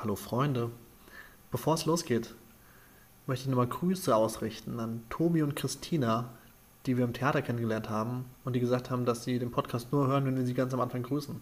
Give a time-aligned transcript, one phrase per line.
[0.00, 0.70] Hallo Freunde.
[1.50, 2.32] Bevor es losgeht,
[3.26, 6.28] möchte ich nochmal Grüße ausrichten an Tobi und Christina,
[6.86, 10.06] die wir im Theater kennengelernt haben und die gesagt haben, dass sie den Podcast nur
[10.06, 11.40] hören, wenn wir sie ganz am Anfang grüßen.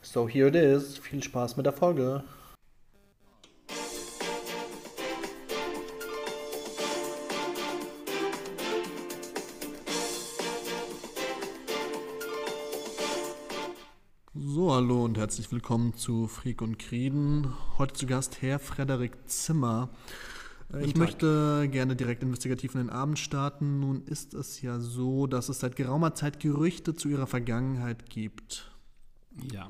[0.00, 0.96] So here it is.
[0.96, 2.24] Viel Spaß mit der Folge.
[14.78, 17.52] Hallo und herzlich willkommen zu Freak und Krieden.
[17.78, 19.88] Heute zu Gast Herr Frederik Zimmer.
[20.82, 23.80] Ich möchte gerne direkt investigativ in den Abend starten.
[23.80, 28.70] Nun ist es ja so, dass es seit geraumer Zeit Gerüchte zu Ihrer Vergangenheit gibt.
[29.52, 29.66] Ja.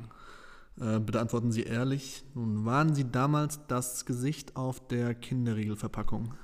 [0.79, 2.23] Äh, bitte antworten Sie ehrlich.
[2.35, 6.35] Nun, waren Sie damals das Gesicht auf der Kinderriegelverpackung?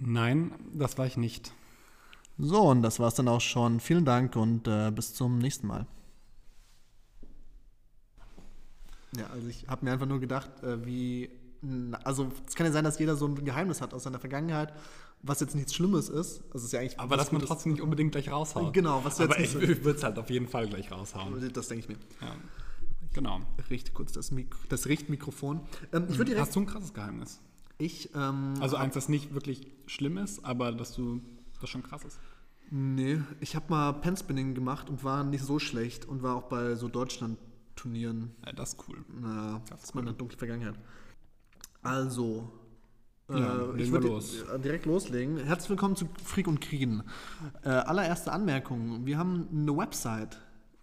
[0.00, 1.52] Nein, das war ich nicht.
[2.38, 3.78] So, und das war's dann auch schon.
[3.78, 5.86] Vielen Dank und äh, bis zum nächsten Mal.
[9.16, 11.30] Ja, also ich habe mir einfach nur gedacht, äh, wie.
[12.04, 14.74] Also, es kann ja sein, dass jeder so ein Geheimnis hat aus seiner Vergangenheit,
[15.22, 16.42] was jetzt nichts Schlimmes ist.
[16.52, 17.00] Also, es ist ja eigentlich.
[17.00, 18.74] Aber dass man trotzdem nicht unbedingt gleich raushaut.
[18.74, 21.52] Genau, was du Aber jetzt ich, ich würde es halt auf jeden Fall gleich raushauen.
[21.52, 21.96] Das denke ich mir.
[22.20, 22.34] Ja.
[23.14, 23.40] Genau.
[23.58, 25.60] Ich richte kurz das, Mik das Richtmikrofon.
[25.92, 26.48] Ähm, ich würde direkt.
[26.48, 27.40] Hast du ein krasses Geheimnis?
[27.78, 31.20] Ich, ähm, Also eins, das nicht wirklich schlimm ist, aber dass du
[31.60, 32.18] das schon krass ist.
[32.70, 36.74] Nee, ich habe mal Penspinning gemacht und war nicht so schlecht und war auch bei
[36.74, 36.88] so
[37.74, 38.30] Deutschland-Turnieren.
[38.46, 39.04] Ja, das ist cool.
[39.20, 40.74] Na, Das ist meine dunkle Vergangenheit.
[41.82, 42.50] Also,
[43.28, 44.42] Ja, äh, ich wir würde los.
[44.42, 45.38] äh, direkt loslegen.
[45.38, 47.02] Herzlich willkommen zu Freak und Kriegen.
[47.62, 50.38] Äh, allererste Anmerkung: Wir haben eine Website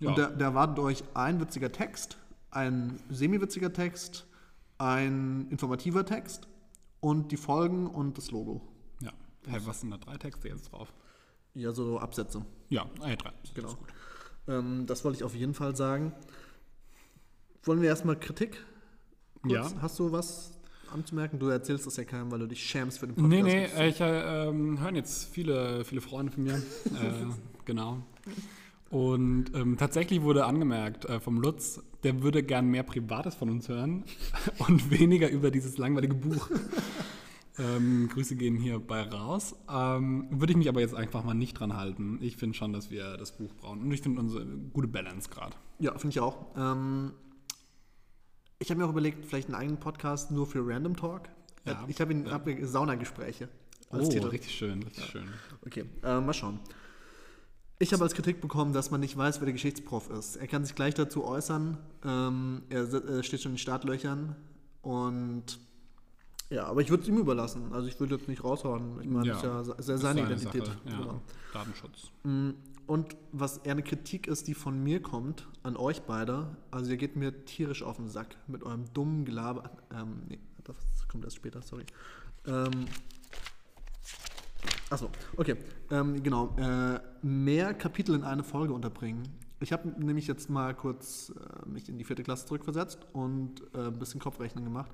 [0.00, 0.10] Ja.
[0.10, 2.18] Und da, da erwartet euch ein witziger Text,
[2.52, 4.27] ein semi-witziger Text,
[4.78, 6.48] ein informativer Text
[7.00, 8.62] und die Folgen und das Logo.
[9.00, 9.12] ja.
[9.46, 10.92] Hey, was sind da drei Texte jetzt drauf?
[11.54, 12.44] Ja, so Absätze.
[12.68, 13.32] Ja, äh, drei.
[13.42, 13.68] Das Genau.
[13.68, 13.88] ist gut.
[14.46, 16.12] Ähm, das wollte ich auf jeden Fall sagen.
[17.64, 18.64] Wollen wir erstmal Kritik?
[19.42, 19.52] Kurz?
[19.72, 19.82] Ja.
[19.82, 20.58] Hast du was
[20.92, 21.38] anzumerken?
[21.38, 23.30] Du erzählst das ja keinem, weil du dich schämst für den Podcast.
[23.30, 26.54] Nee, nee, äh, ich äh, ähm, hören jetzt viele, viele Freunde von mir.
[26.86, 27.26] äh,
[27.64, 28.02] genau.
[28.90, 33.68] Und ähm, tatsächlich wurde angemerkt äh, vom Lutz, der würde gern mehr Privates von uns
[33.68, 34.04] hören
[34.66, 36.48] und weniger über dieses langweilige Buch.
[37.58, 39.54] ähm, Grüße gehen hierbei raus.
[39.70, 42.18] Ähm, würde ich mich aber jetzt einfach mal nicht dran halten.
[42.22, 43.82] Ich finde schon, dass wir das Buch brauchen.
[43.82, 45.54] Und ich finde unsere gute Balance gerade.
[45.80, 46.46] Ja, finde ich auch.
[46.56, 47.12] Ähm,
[48.58, 51.28] ich habe mir auch überlegt, vielleicht einen eigenen Podcast nur für Random Talk.
[51.66, 51.84] Ja.
[51.88, 53.48] Ich habe ihn- hab Saunagespräche
[53.90, 54.28] als Oh, Titel.
[54.28, 55.28] richtig schön, richtig schön.
[55.66, 56.58] Okay, äh, mal schauen.
[57.80, 60.36] Ich habe als Kritik bekommen, dass man nicht weiß, wer der Geschichtsprof ist.
[60.36, 61.78] Er kann sich gleich dazu äußern.
[62.04, 64.34] Ähm, er äh, steht schon in den Startlöchern.
[64.82, 65.60] Und
[66.50, 67.72] ja, aber ich würde es ihm überlassen.
[67.72, 69.00] Also ich würde jetzt nicht raushauen.
[69.00, 70.66] Ich meine, Ja, das ist ja seine seine Identität.
[70.66, 70.98] Sache, ja.
[70.98, 71.20] Genau.
[71.52, 72.10] Datenschutz.
[72.24, 72.50] Mm,
[72.88, 76.56] Und was eher eine Kritik ist, die von mir kommt, an euch beide.
[76.72, 79.70] Also ihr geht mir tierisch auf den Sack mit eurem dummen Gelaber.
[79.94, 81.84] Ähm, nee, das kommt erst später, sorry.
[82.46, 82.86] Ähm,
[84.90, 85.56] Achso, okay.
[85.90, 86.56] Ähm, genau.
[86.58, 89.28] Äh, mehr Kapitel in eine Folge unterbringen.
[89.60, 93.88] Ich habe nämlich jetzt mal kurz äh, mich in die vierte Klasse zurückversetzt und äh,
[93.88, 94.90] ein bisschen Kopfrechnen gemacht.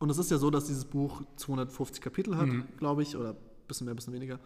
[0.00, 2.64] Und es ist ja so, dass dieses Buch 250 Kapitel hat, Mhm.
[2.78, 3.36] glaube ich, oder ein
[3.66, 4.38] bisschen mehr, ein bisschen weniger.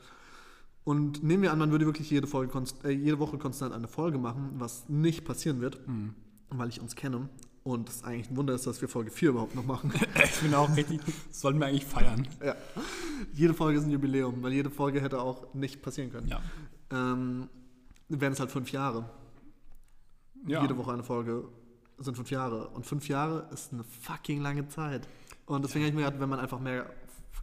[0.84, 3.86] Und nehmen wir an, man würde wirklich jede, Folge konst äh, jede Woche konstant eine
[3.86, 6.14] Folge machen, was nicht passieren wird, Mhm.
[6.50, 7.28] weil ich uns kenne.
[7.64, 9.92] Und es eigentlich ein Wunder ist, dass wir Folge 4 überhaupt noch machen.
[10.24, 12.26] Ich bin auch richtig, das sollten wir eigentlich feiern.
[12.44, 12.56] ja.
[13.34, 16.26] Jede Folge ist ein Jubiläum, weil jede Folge hätte auch nicht passieren können.
[16.26, 16.40] Ja.
[16.90, 17.48] Ähm,
[18.08, 19.08] wären es halt fünf Jahre.
[20.46, 20.60] ja.
[20.62, 21.44] Jede Woche eine Folge
[21.98, 22.68] sind fünf Jahre.
[22.68, 25.08] Und fünf Jahre ist eine fucking lange Zeit.
[25.46, 26.90] Und deswegen habe ich mir gedacht, wenn man einfach mehr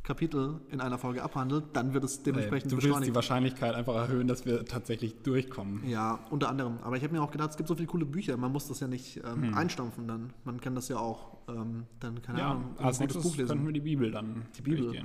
[0.03, 3.15] Kapitel in einer Folge abhandelt, dann wird es dementsprechend du willst die beschleunigt.
[3.15, 5.87] Wahrscheinlichkeit einfach erhöhen, dass wir tatsächlich durchkommen.
[5.87, 6.77] Ja, unter anderem.
[6.81, 8.79] Aber ich habe mir auch gedacht, es gibt so viele coole Bücher, man muss das
[8.79, 9.53] ja nicht ähm, Hm.
[9.53, 10.33] einstampfen dann.
[10.45, 13.37] Man kann das ja auch ähm, dann, keine Ja, Ahnung, ein als gutes nächstes Buch
[13.37, 13.65] könnten lesen.
[13.67, 14.95] wir die Bibel dann Die Bibel.
[14.95, 15.03] Ja.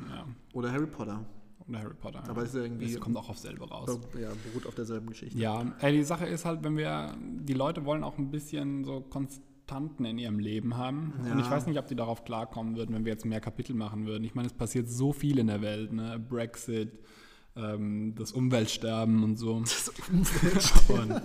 [0.52, 1.25] Oder Harry Potter.
[1.69, 2.23] Oder Harry Potter.
[2.29, 3.99] Aber ist ja irgendwie- Das kommt auch auf selber raus.
[4.20, 5.38] Ja, beruht auf derselben Geschichte.
[5.38, 9.00] Ja, ey, die Sache ist halt, wenn wir, die Leute wollen auch ein bisschen so
[9.66, 11.14] Konstanten in ihrem Leben haben.
[11.25, 11.32] Ja.
[11.32, 14.06] Und ich weiß nicht, ob die darauf klarkommen würden, wenn wir jetzt mehr Kapitel machen
[14.06, 14.22] würden.
[14.22, 16.19] Ich meine, es passiert so viel in der Welt, ne?
[16.19, 16.93] Brexit,
[17.56, 19.61] ähm, das Umweltsterben und so.
[19.61, 19.88] Das
[20.88, 21.22] Und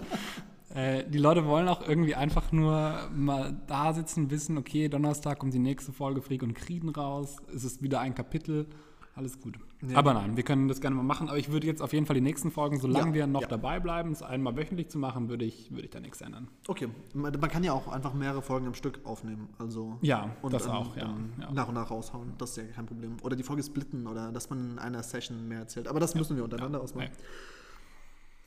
[0.74, 5.54] äh, die Leute wollen auch irgendwie einfach nur mal da sitzen, wissen, okay, Donnerstag kommt
[5.54, 8.68] die nächste Folge Freak und Krieden raus, es ist wieder ein Kapitel
[9.16, 9.60] Alles gut.
[9.94, 11.30] Aber nein, wir können das gerne mal machen.
[11.30, 13.48] Aber ich würde jetzt auf jeden Fall die nächsten Folgen, solange Ja, wir noch ja.
[13.48, 16.50] dabei bleiben, es einmal wöchentlich zu machen, würde ich, würde ich da nichts ändern.
[16.68, 19.48] Okay, man kann ja auch einfach mehrere Folgen am Stück aufnehmen.
[19.58, 21.52] Also Ja, und das dann, auch, ja, dann ja.
[21.52, 22.34] nach und nach raushauen.
[22.38, 23.18] Das ist ja kein Problem.
[23.24, 25.88] Oder die Folge splitten oder dass man in einer Session mehr erzählt.
[25.88, 27.12] Aber das müssen wir untereinander ausmachen.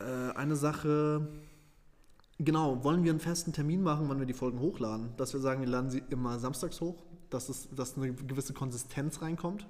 [0.00, 1.26] Äh, eine Sache,
[2.38, 5.11] genau, wollen wir einen festen Termin machen, wann wir die Folgen hochladen?
[5.17, 9.23] Dass wir sagen, wir laden sie immer samstags hoch, dass, es, dass eine gewisse Konsistenz
[9.23, 9.67] reinkommt.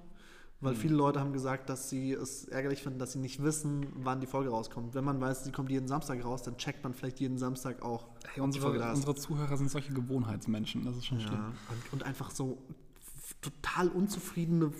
[0.62, 0.66] Mhm.
[0.66, 4.20] Weil viele Leute haben gesagt, dass sie es ärgerlich finden, dass sie nicht wissen, wann
[4.20, 4.94] die Folge rauskommt.
[4.94, 8.06] Wenn man weiß, sie kommt jeden Samstag raus, dann checkt man vielleicht jeden Samstag auch,
[8.32, 11.34] Hey, unsere, unsere Zuhörer sind solche Gewohnheitsmenschen, das ist schon schlimm.
[11.34, 12.58] Ja, und, und einfach so
[13.40, 14.72] total unzufriedene,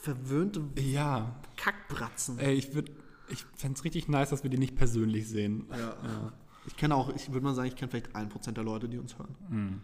[0.00, 2.38] verwöhnte Ja, Kackbratzen.
[2.38, 2.92] ey, ich würde,
[3.28, 5.66] ich fände es richtig nice, dass wir die nicht persönlich sehen.
[5.70, 6.32] Ja.
[6.66, 9.16] Ich kenne auch, ich würde mal sagen, ich kenne vielleicht 1% der Leute, die uns
[9.18, 9.34] hören.
[9.48, 9.82] Mhm.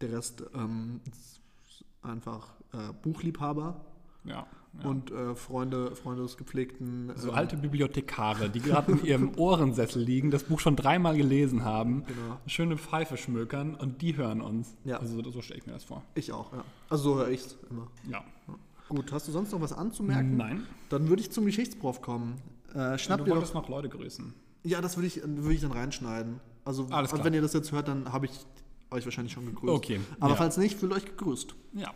[0.00, 1.40] Der Rest ähm, ist
[2.02, 3.84] einfach äh, Buchliebhaber
[4.24, 4.46] Ja.
[4.80, 4.88] Ja.
[4.88, 7.12] und äh, Freunde, Freunde des gepflegten.
[7.16, 11.64] so ähm, alte Bibliothekare, die gerade in ihrem Ohrensessel liegen, das Buch schon dreimal gelesen
[11.64, 12.38] haben, Genau.
[12.46, 14.74] schöne Pfeife schmökern und die hören uns.
[14.84, 14.98] Ja.
[14.98, 16.02] Also so stelle ich mir das vor.
[16.14, 16.64] Ich auch, ja.
[16.88, 17.88] Also so höre ich es immer.
[18.10, 18.24] Ja.
[18.88, 20.36] Gut, hast du sonst noch was anzumerken?
[20.36, 20.66] Nein.
[20.88, 22.34] Dann würde ich zum Geschichtsprof kommen.
[22.74, 24.34] Äh, schnapp du wolltest noch Leute grüßen.
[24.64, 26.40] Ja, das würde ich, würde ich dann reinschneiden.
[26.64, 28.32] Also, also wenn ihr das jetzt hört, dann habe ich
[28.90, 29.72] euch wahrscheinlich schon gegrüßt.
[29.74, 30.36] Okay, Aber ja.
[30.36, 31.54] falls nicht, fühlt euch gegrüßt.
[31.74, 31.92] Ja.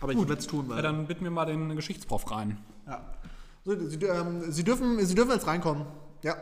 [0.00, 0.76] Aber ich werde es tun, weil.
[0.76, 0.82] ja.
[0.82, 2.58] Dann bitten wir mal den Geschichtsprof rein.
[2.86, 3.02] ja.
[3.64, 5.84] So, Sie, ähm, Sie, dürfen, Sie dürfen jetzt reinkommen.
[6.22, 6.36] Ja,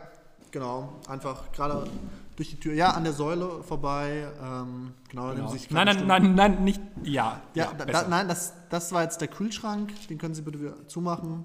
[0.53, 0.93] genau.
[1.09, 1.89] Einfach gerade
[2.37, 2.75] durch die Tür.
[2.75, 4.29] Ja, an der Säule vorbei.
[4.41, 5.85] Ähm, genau, nehmen Genau.
[5.85, 6.81] Nein, nein, nein, nein, nicht.
[7.03, 7.41] Ja.
[7.55, 9.93] Ja, da, da, nein, das, das war jetzt der Kühlschrank.
[10.09, 11.45] Den können Sie bitte wieder zumachen.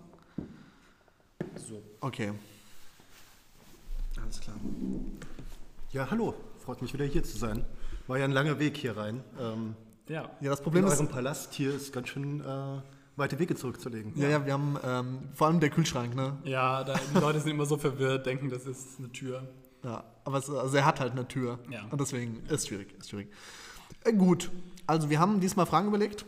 [1.56, 1.82] So.
[2.02, 2.34] Okay.
[4.22, 4.58] Alles klar.
[5.92, 6.36] Ja, hallo.
[6.60, 7.66] Freut mich wieder hier zu sein.
[8.08, 9.24] War ja ein langer Weg hier rein.
[9.40, 9.76] Ähm,
[10.08, 10.30] Ja.
[10.42, 10.94] Ja, das in Problem ist.
[10.94, 12.82] eurem Palast hier ist ganz schön äh,
[13.16, 14.14] weite Wege zurückzulegen.
[14.16, 16.38] Ja, ja, wir haben ähm, vor allem der Kühlschrank, ne?
[16.44, 19.48] Ja, da, die Leute sind immer so verwirrt, denken, das ist eine Tür.
[19.84, 21.60] Ja, aber es, also er hat halt eine Tür.
[21.70, 21.86] Ja.
[21.90, 23.30] Und deswegen ist schwierig, ist schwierig.
[24.04, 24.50] Äh, gut,
[24.88, 26.26] also wir haben diesmal Fragen überlegt.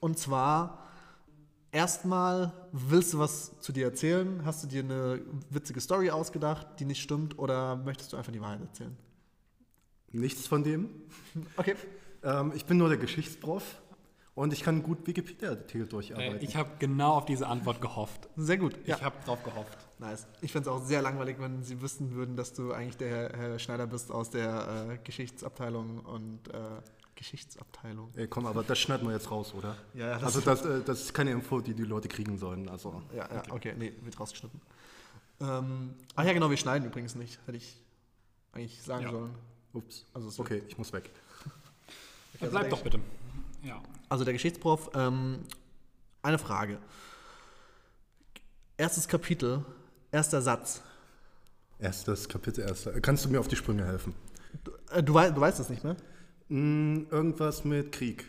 [0.00, 0.86] Und zwar,
[1.72, 4.42] erstmal, willst du was zu dir erzählen?
[4.44, 5.20] Hast du dir eine
[5.50, 7.38] witzige Story ausgedacht, die nicht stimmt?
[7.38, 8.96] Oder möchtest du einfach die Wahrheit erzählen?
[10.12, 10.88] Nichts von dem.
[11.56, 11.74] Okay.
[12.22, 13.80] Ähm, ich bin nur der Geschichtsprof
[14.34, 16.38] und ich kann gut Wikipedia-Artikel durcharbeiten.
[16.42, 18.28] Ich habe genau auf diese Antwort gehofft.
[18.36, 18.76] Sehr gut.
[18.84, 19.78] Ich habe drauf gehofft.
[19.98, 20.26] Nice.
[20.42, 23.58] Ich fände es auch sehr langweilig, wenn sie wüssten würden, dass du eigentlich der Herr,
[23.58, 26.58] Schneider bist aus der äh, Geschichtsabteilung und äh,
[27.14, 28.10] Geschichtsabteilung.
[28.14, 29.74] Ey, komm, aber das schneiden wir jetzt raus, oder?
[29.94, 32.68] Ja, ja, das- also das, äh, das ist keine Info, die die Leute kriegen sollen.
[32.68, 34.60] Also Ja, ja, okay, nee, wird rausgeschnitten.
[35.40, 37.38] Ähm, ach ja, genau, wir schneiden übrigens nicht.
[37.46, 37.82] Hätte ich
[38.52, 39.10] eigentlich sagen Ja.
[39.10, 39.34] sollen.
[39.72, 40.06] ups.
[40.14, 41.10] Also okay, ich muss weg.
[42.40, 43.00] Ja, bleib doch bitte.
[43.62, 43.82] Ja.
[44.08, 45.40] Also der Geschichtsprof, ähm,
[46.22, 46.78] eine Frage.
[48.76, 49.64] Erstes Kapitel,
[50.12, 50.82] erster Satz.
[51.78, 53.00] Erstes Kapitel, erster.
[53.00, 54.14] Kannst du mir auf die Sprünge helfen?
[54.64, 55.96] Du, äh, du, wei du weißt es nicht mehr?
[56.48, 58.24] Hm, irgendwas mit Krieg.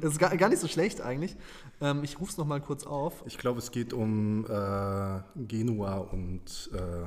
[0.00, 1.36] das ist gar, gar nicht so schlecht eigentlich.
[1.80, 3.22] Ähm, ich rufe es nochmal kurz auf.
[3.26, 7.04] Ich glaube, es geht um äh, Genua und äh,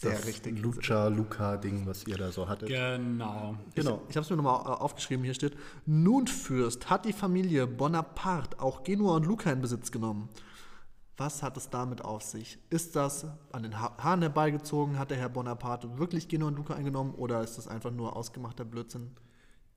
[0.00, 0.58] Sehr das richtig.
[0.60, 2.68] Lucha Luca-Ding, was ihr da so hattet.
[2.68, 3.56] Genau.
[3.74, 4.02] Genau.
[4.04, 5.24] Ich, ich habe es mir nochmal aufgeschrieben.
[5.24, 5.56] Hier steht:
[5.86, 10.28] Nun, Fürst, hat die Familie Bonaparte auch Genua und Luca in Besitz genommen.
[11.18, 12.58] Was hat es damit auf sich?
[12.68, 14.98] Ist das an den ha Haaren herbeigezogen?
[14.98, 17.14] Hat der Herr Bonaparte wirklich Genua und Luca eingenommen?
[17.14, 19.12] Oder ist das einfach nur ausgemachter Blödsinn?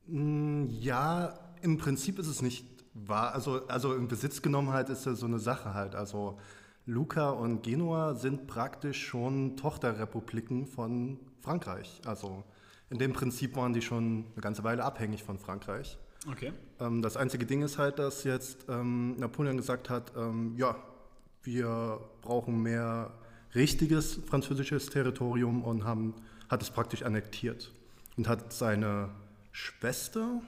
[0.07, 3.33] Mm, Ja, im Prinzip ist es nicht wahr.
[3.33, 5.95] Also, also in Besitz genommen halt ist das so eine Sache halt.
[5.95, 6.37] Also
[6.89, 12.01] Luca und Genua sind praktisch schon Tochterrepubliken von Frankreich.
[12.03, 12.43] Also
[12.89, 15.99] in dem Prinzip waren die schon eine ganze Weile abhängig von Frankreich.
[16.29, 16.51] Okay.
[16.79, 20.75] Ähm, das einzige Ding ist halt, dass jetzt ähm, Napoleon gesagt hat, ähm, ja,
[21.43, 23.13] wir brauchen mehr
[23.53, 26.15] richtiges französisches Territorium und haben,
[26.49, 27.71] hat es praktisch annektiert
[28.17, 29.11] und hat seine
[29.51, 30.41] Schwester,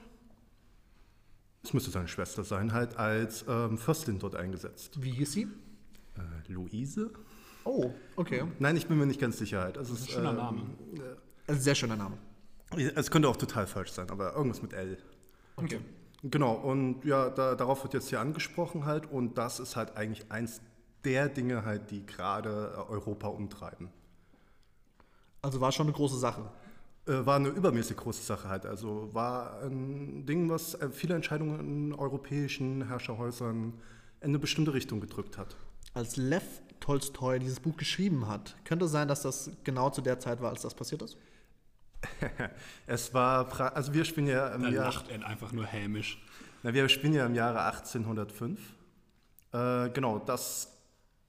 [1.62, 5.00] es müsste seine Schwester sein, halt als ähm, Fürstin dort eingesetzt.
[5.00, 5.46] Wie hieß sie?
[6.16, 7.10] Äh, Luise?
[7.64, 8.44] Oh, okay.
[8.58, 9.76] Nein, ich bin mir nicht ganz sicher halt.
[9.76, 10.62] Es ist, schöner ähm, Name.
[11.46, 12.18] Ein sehr schöner Name.
[12.94, 14.98] Es könnte auch total falsch sein, aber irgendwas mit L.
[15.56, 15.80] Okay.
[16.24, 20.30] Genau, und ja, da, darauf wird jetzt hier angesprochen halt und das ist halt eigentlich
[20.30, 20.60] eins
[21.04, 23.88] der Dinge halt, die gerade äh, Europa umtreiben.
[25.42, 26.48] Also war schon eine große Sache.
[27.06, 31.58] Äh, war eine übermäßig große Sache halt, also war ein Ding, was äh, viele Entscheidungen
[31.58, 33.74] in europäischen Herrscherhäusern
[34.20, 35.56] in eine bestimmte Richtung gedrückt hat.
[35.94, 36.42] Als Lev
[36.80, 40.62] Tolstoi dieses Buch geschrieben hat, könnte sein, dass das genau zu der Zeit war, als
[40.62, 41.16] das passiert ist?
[42.86, 46.20] Es war, pra- also wir spielen ja im Da Jahr, lacht er einfach nur hämisch.
[46.62, 48.58] na, wir spielen ja im Jahre 1805.
[49.52, 50.68] Äh, genau, das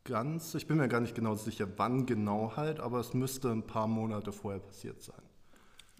[0.05, 3.67] ganz, ich bin mir gar nicht genau sicher, wann genau halt, aber es müsste ein
[3.67, 5.22] paar Monate vorher passiert sein.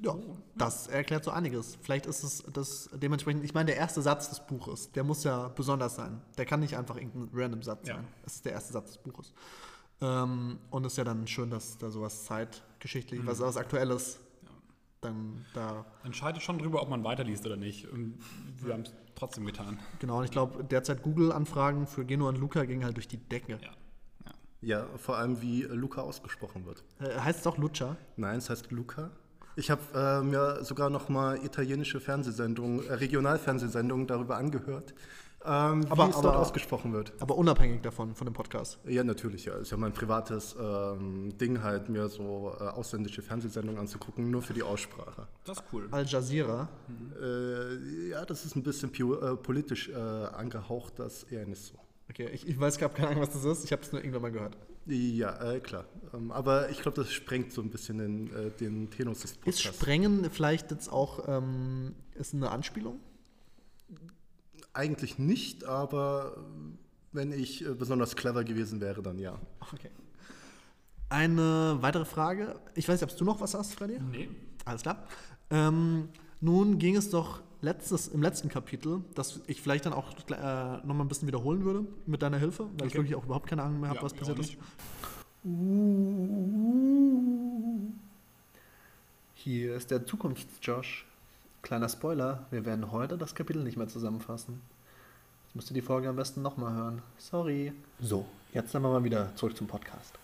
[0.04, 0.16] Ja,
[0.56, 1.78] das erklärt so einiges.
[1.82, 5.48] Vielleicht ist es das dementsprechend, ich meine, der erste Satz des Buches, der muss ja
[5.48, 6.22] besonders sein.
[6.38, 7.96] Der kann nicht einfach irgendein random Satz Ja.
[7.96, 8.08] sein.
[8.26, 9.34] Es ist der erste Satz des Buches.
[10.02, 14.20] Ähm, und es ist ja dann schön, dass da sowas zeitgeschichtlich, was, was Aktuelles
[15.02, 17.88] dann da, Entscheidet schon drüber, ob man weiterliest oder nicht.
[17.90, 18.18] Und
[18.62, 19.80] wir haben es trotzdem getan.
[20.00, 20.20] genau.
[20.20, 23.54] Und ich glaube, derzeit Google-Anfragen für Geno und Luca gingen halt durch die Decke.
[23.62, 23.70] Ja.
[24.26, 24.32] ja.
[24.62, 26.84] Ja, vor allem wie Luca ausgesprochen wird.
[27.00, 27.98] Äh, heißt es auch Lucha?
[28.16, 29.12] Nein, es heißt Luca.
[29.56, 34.94] Ich habe äh, mir sogar noch mal italienische Fernsehsendungen, äh, Regionalfernsehsendungen darüber angehört,
[35.46, 37.14] ähm, wie Aber- es dort aber- ausgesprochen wird.
[37.20, 38.80] Aber unabhängig davon, von dem Podcast.
[38.86, 39.54] Ja, natürlich, ja.
[39.56, 44.54] Ist ja mein privates ähm, Ding halt, mir so äh, ausländische Fernsehsendungen anzugucken, nur für
[44.54, 45.28] die Aussprache.
[45.46, 45.88] Das ist cool.
[45.92, 46.68] Al Jazeera.
[47.22, 51.76] Äh, ja, das ist ein bisschen pio- äh, politisch äh, angehaucht, das eher nicht so.
[52.10, 53.66] Okay, ich, ich weiß, gerade keine Ahnung, was das ist.
[53.66, 54.58] Ich habe es nur irgendwann mal gehört.
[54.86, 55.86] Ja, äh, klar.
[56.14, 59.42] Ähm, aber ich glaube, das sprengt so ein bisschen den, äh, den Tenus des Ist
[59.42, 59.64] Podcasts.
[59.64, 63.00] Sprengen vielleicht jetzt auch ähm, ist eine Anspielung?
[64.74, 66.78] Eigentlich nicht, aber äh,
[67.14, 69.40] wenn ich äh, besonders clever gewesen wäre, dann ja.
[69.72, 69.90] Okay.
[71.10, 72.60] Eine weitere Frage.
[72.76, 74.00] Ich weiß nicht, ob du noch was hast, Freddy?
[74.00, 74.30] Nee.
[74.66, 75.08] Alles klar.
[75.50, 76.10] Ähm,
[76.42, 80.34] nun ging es doch letztes, im letzten Kapitel, dass ich vielleicht dann auch äh,
[80.86, 82.98] noch mal ein bisschen wiederholen würde mit deiner Hilfe, weil ich Okay.
[83.00, 84.50] wirklich auch überhaupt keine Ahnung mehr habe, Ja, was ich passiert ist.
[84.50, 84.60] nicht.
[89.36, 91.06] Hier ist der Zukunfts-Josh.
[91.62, 94.62] Kleiner Spoiler, wir werden heute das Kapitel nicht mehr zusammenfassen.
[95.46, 97.02] Jetzt müsst ihr die Folge am besten nochmal hören.
[97.18, 97.74] Sorry.
[98.02, 100.18] So, jetzt dann mal wieder zurück zum Podcast.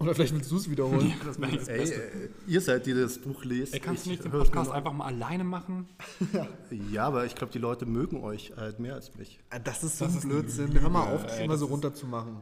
[0.00, 1.12] Oder vielleicht willst du es wiederholen.
[1.24, 1.94] Das wäre das Ey, Beste.
[2.02, 3.74] äh, ihr seid, die das Buch lest.
[3.74, 5.88] Ey, kannst du Ich nicht den Podcast einfach mal alleine machen?
[6.90, 9.38] Ja, aber ich glaube, die Leute mögen euch halt mehr als mich.
[9.50, 10.68] Äh, Das ist so Das ein ist Blödsinn.
[10.68, 12.36] Lüge, Hör mal auf, das ey, immer das so runterzumachen.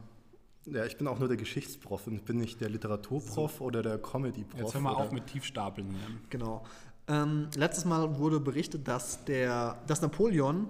[0.66, 3.98] Ja, ich bin auch nur der Geschichtsprof und ich bin nicht der Literaturprof oder der
[3.98, 4.60] Comedy-Prof.
[4.60, 6.16] Jetzt hör mal auf mit Tiefstapeln hier.
[6.30, 6.64] Genau.
[7.08, 10.68] Ähm, letztes Mal wurde berichtet, dass, der, dass Napoleon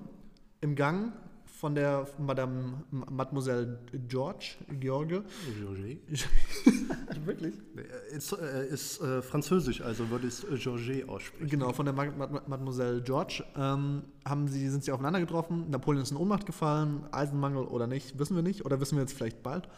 [0.61, 1.13] im Gang
[1.59, 5.23] von der Madame Mademoiselle George, George,
[5.59, 5.99] Georget?
[7.27, 7.55] wirklich?
[8.13, 11.49] Ist, äh, ist äh, französisch, also würde ich es Georget aussprechen.
[11.51, 15.69] Genau, von der Ma Ma Mademoiselle George ähm, haben sie, sind sie aufeinander getroffen.
[15.69, 19.15] Napoleon ist in Ohnmacht gefallen, Eisenmangel oder nicht, wissen wir nicht, oder wissen wir jetzt
[19.15, 19.69] vielleicht bald.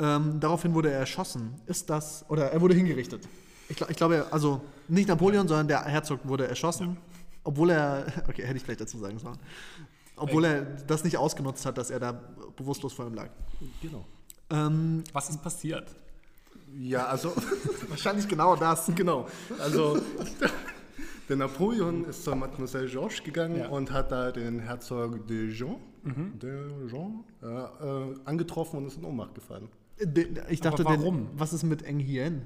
[0.00, 1.54] Ähm, daraufhin wurde er erschossen.
[1.66, 3.28] Ist das, oder er wurde hingerichtet.
[3.68, 6.96] Ich, glaub- ich glaube, also nicht Napoleon, sondern der Herzog wurde erschossen,
[7.44, 9.38] obwohl er, okay, hätte ich vielleicht dazu sagen sollen,
[10.20, 12.12] obwohl er das nicht ausgenutzt hat, dass er da
[12.56, 13.30] bewusstlos vor ihm lag.
[13.82, 14.04] Genau.
[14.50, 15.94] Ähm, Was ist passiert?
[16.78, 17.32] Ja, also,
[17.88, 18.90] wahrscheinlich genau das.
[18.94, 19.26] genau.
[19.58, 19.98] Also,
[21.28, 23.68] der Napoleon ist zur Mademoiselle Georges gegangen Ja.
[23.68, 25.76] und hat da den Herzog de Jean,
[26.40, 29.68] de Jean äh, äh, angetroffen und ist in Ohnmacht gefallen.
[30.02, 31.26] De- Ich dachte, Aber warum?
[31.28, 32.42] Den, was ist mit Eng Hien?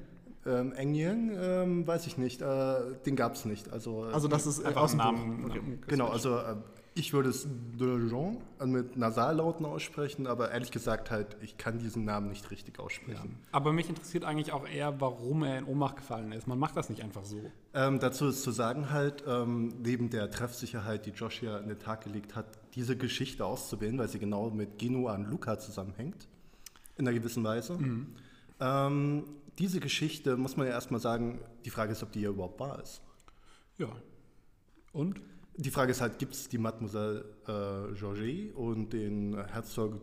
[0.47, 2.75] Ähm, Engyen, ähm, weiß ich nicht, äh,
[3.07, 3.73] den gab es nicht.
[3.73, 5.45] Also, äh, Also das ist äh, Einfach aus dem Namen.
[5.47, 5.57] Okay.
[5.59, 5.83] Namen.
[5.87, 6.57] Genau, also äh,
[6.96, 11.78] ich würde es de Jean äh, mit Nasallauten aussprechen, aber ehrlich gesagt halt, ich kann
[11.78, 13.38] diesen Namen nicht richtig aussprechen.
[13.50, 16.46] Aber mich interessiert eigentlich auch eher, warum er in Ohnmacht gefallen ist.
[16.46, 17.50] Man macht das nicht einfach so.
[17.74, 21.78] Ähm, dazu ist zu sagen halt, ähm, neben der Treffsicherheit, die Josh ja in den
[21.80, 26.28] Tag gelegt hat, diese Geschichte auszuwählen, weil sie genau mit Genua und Luca zusammenhängt,
[26.96, 27.76] in einer gewissen Weise.
[28.60, 29.24] Ähm,
[29.58, 32.80] diese Geschichte, muss man ja erstmal sagen, die Frage ist, ob die ja überhaupt wahr
[32.80, 33.02] ist.
[33.78, 33.88] Ja.
[34.92, 35.20] Und?
[35.56, 40.00] Die Frage ist halt, gibt es die Mademoiselle äh, Georget und den Herzog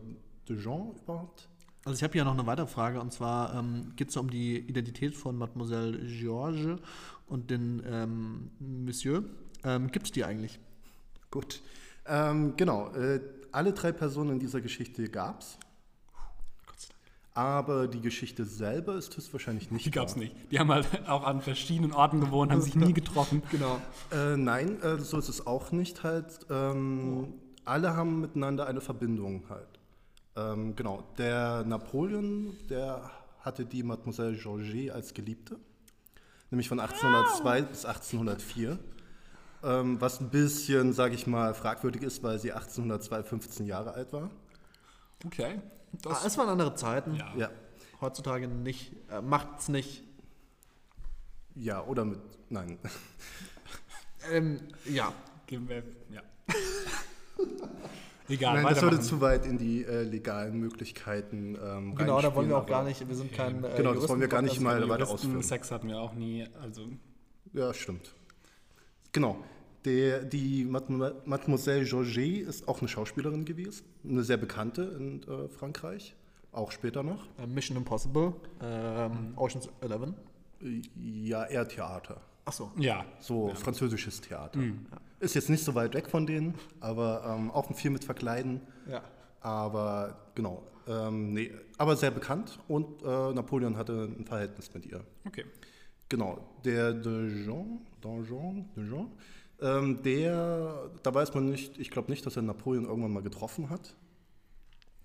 [0.47, 1.49] de Jean überhaupt?
[1.83, 4.59] Also ich habe hier noch eine weitere Frage und zwar ähm, geht es um die
[4.59, 6.79] Identität von Mademoiselle Georges
[7.27, 9.23] und den ähm, Monsieur.
[9.63, 10.59] Ähm, Gibt es die eigentlich?
[11.31, 11.61] Gut.
[12.05, 13.19] Ähm, genau, äh,
[13.51, 15.57] alle drei Personen in dieser Geschichte gab es.
[17.33, 20.35] Aber die Geschichte selber ist höchstwahrscheinlich nicht Die gab es nicht.
[20.51, 23.43] Die haben halt auch an verschiedenen Orten gewohnt, haben sich nie getroffen.
[23.51, 23.79] Genau.
[24.11, 26.39] Äh, nein, äh, so ist es auch nicht halt.
[26.49, 27.33] Ähm,
[27.65, 29.67] Alle haben miteinander eine Verbindung halt.
[30.35, 33.11] Ähm, genau, der Napoleon, der
[33.41, 35.57] hatte die Mademoiselle Georget als Geliebte,
[36.49, 38.79] nämlich von 1802 bis 1804.
[39.63, 44.11] Ähm, was ein bisschen, sage ich mal, fragwürdig ist, weil sie 1802 15 Jahre alt
[44.11, 44.29] war.
[45.25, 45.59] Okay.
[45.93, 47.15] Ah, Das, es waren andere Zeiten.
[47.15, 47.33] ja.
[47.35, 47.49] Ja,
[47.99, 48.93] Heutzutage nicht.
[49.11, 50.03] Äh, macht's nicht.
[51.55, 52.19] ja, oder mit,
[52.49, 52.79] nein.
[54.31, 55.13] Ähm, ja.
[55.47, 56.21] Wir, ja.
[58.29, 62.47] Egal, nein, das würde zu weit in die äh, legalen Möglichkeiten ähm, Genau, da wollen
[62.47, 63.05] wir auch gar nicht.
[63.05, 63.61] Wir sind kein.
[63.63, 65.43] Äh, Genau, das wollen wir gar nicht mal weiter ausführen.
[65.43, 66.47] Sex hatten wir auch nie.
[66.61, 66.87] Also,
[67.51, 68.13] Ja, stimmt.
[69.11, 69.43] Genau.
[69.85, 75.47] Der, die Madem- Mademoiselle Georget ist auch eine Schauspielerin gewesen, eine sehr bekannte in äh,
[75.49, 76.15] Frankreich.
[76.51, 77.25] auch später noch.
[77.39, 80.13] Äh, Mission Impossible, ähm, Ocean's 11.
[80.95, 82.21] Ja, eher Theater.
[82.45, 82.71] Achso.
[82.77, 83.05] Ja.
[83.19, 84.59] So französisches Theater.
[85.19, 88.61] Ist jetzt nicht so weit weg von denen, aber ähm, auch viel mit Verkleiden.
[88.89, 89.01] Ja.
[89.39, 95.01] Aber genau, ähm, nee, aber sehr bekannt und äh, Napoleon hatte ein Verhältnis mit ihr.
[95.25, 95.45] Okay.
[96.09, 99.07] Genau, der Dejean, Danjon, Dejean,
[99.61, 103.69] ähm, der, da weiß man nicht, ich glaube nicht, dass er Napoleon irgendwann mal getroffen
[103.69, 103.95] hat.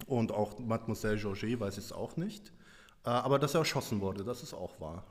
[0.07, 2.53] Und auch Mademoiselle Georget weiß ich es auch nicht.
[3.05, 5.05] Äh, aber dass er erschossen wurde, das ist auch wahr.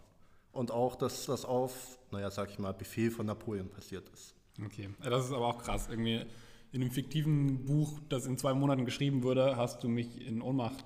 [0.52, 4.34] Und auch, dass das auf, naja, sag ich mal, Befehl von Napoleon passiert ist.
[4.64, 4.90] Okay.
[5.04, 5.88] Das ist aber auch krass.
[5.90, 6.26] Irgendwie
[6.72, 10.84] in einem fiktiven Buch, das in zwei Monaten geschrieben wurde, hast du mich in Ohnmacht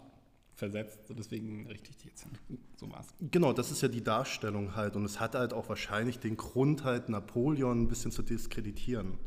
[0.60, 1.00] versetzt.
[1.10, 2.60] Deswegen richte ich dich jetzt hin.
[2.78, 3.08] So war's.
[3.20, 4.96] Genau, das ist ja die Darstellung halt.
[4.96, 9.18] Und es hat halt auch wahrscheinlich den Grund, halt Napoleon ein bisschen zu diskreditieren.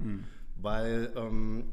[0.57, 1.65] Weil ähm,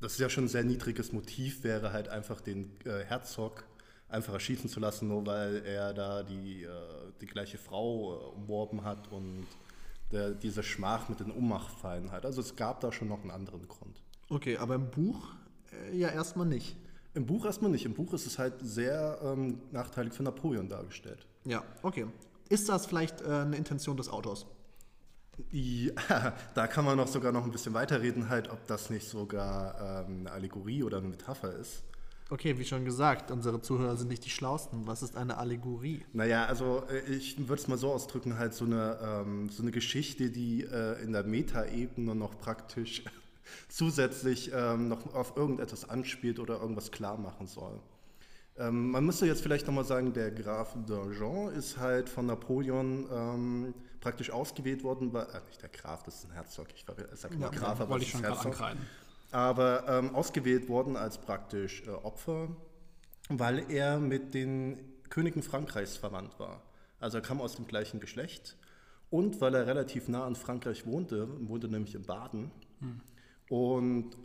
[0.00, 3.64] das ist ja schon ein sehr niedriges Motiv, wäre halt einfach den äh, Herzog
[4.08, 6.70] einfach erschießen zu lassen, nur weil er da die, äh,
[7.20, 9.46] die gleiche Frau äh, umworben hat und
[10.10, 12.26] der, diese Schmach mit den Ummachfallen halt.
[12.26, 14.02] Also es gab da schon noch einen anderen Grund.
[14.28, 15.28] Okay, aber im Buch
[15.72, 16.76] äh, ja erstmal nicht.
[17.14, 17.84] Im Buch erstmal nicht.
[17.84, 21.26] Im Buch ist es halt sehr ähm, nachteilig für Napoleon dargestellt.
[21.44, 22.06] Ja, okay.
[22.48, 24.46] Ist das vielleicht äh, eine Intention des Autors?
[25.50, 30.06] Ja, da kann man noch sogar noch ein bisschen weiterreden, halt, ob das nicht sogar
[30.06, 31.84] ähm, eine Allegorie oder eine Metapher ist.
[32.30, 34.86] Okay, wie schon gesagt, unsere Zuhörer sind nicht die Schlausten.
[34.86, 36.02] Was ist eine Allegorie?
[36.14, 39.70] Naja, also äh, ich würde es mal so ausdrücken, halt so eine, ähm, so eine
[39.70, 43.04] Geschichte, die äh, in der Metaebene noch praktisch
[43.68, 47.80] zusätzlich ähm, noch auf irgendetwas anspielt oder irgendwas klar machen soll.
[48.56, 53.74] Ähm, man müsste jetzt vielleicht nochmal sagen, der Graf d'Argent ist halt von Napoleon ähm,
[54.00, 56.84] praktisch ausgewählt worden, weil, äh, nicht der Graf, das ist ein Herzog, ich
[57.14, 58.52] sage immer Ja, Graf, aber ich ist gerade Herzog.
[58.52, 58.86] ankreiden.
[59.30, 62.48] aber ähm, ausgewählt worden als praktisch äh, Opfer,
[63.30, 66.62] weil er mit den Königen Frankreichs verwandt war.
[67.00, 68.56] Also er kam aus dem gleichen Geschlecht
[69.10, 72.50] und weil er relativ nah an Frankreich wohnte, wohnte nämlich in Baden.
[73.52, 74.16] Und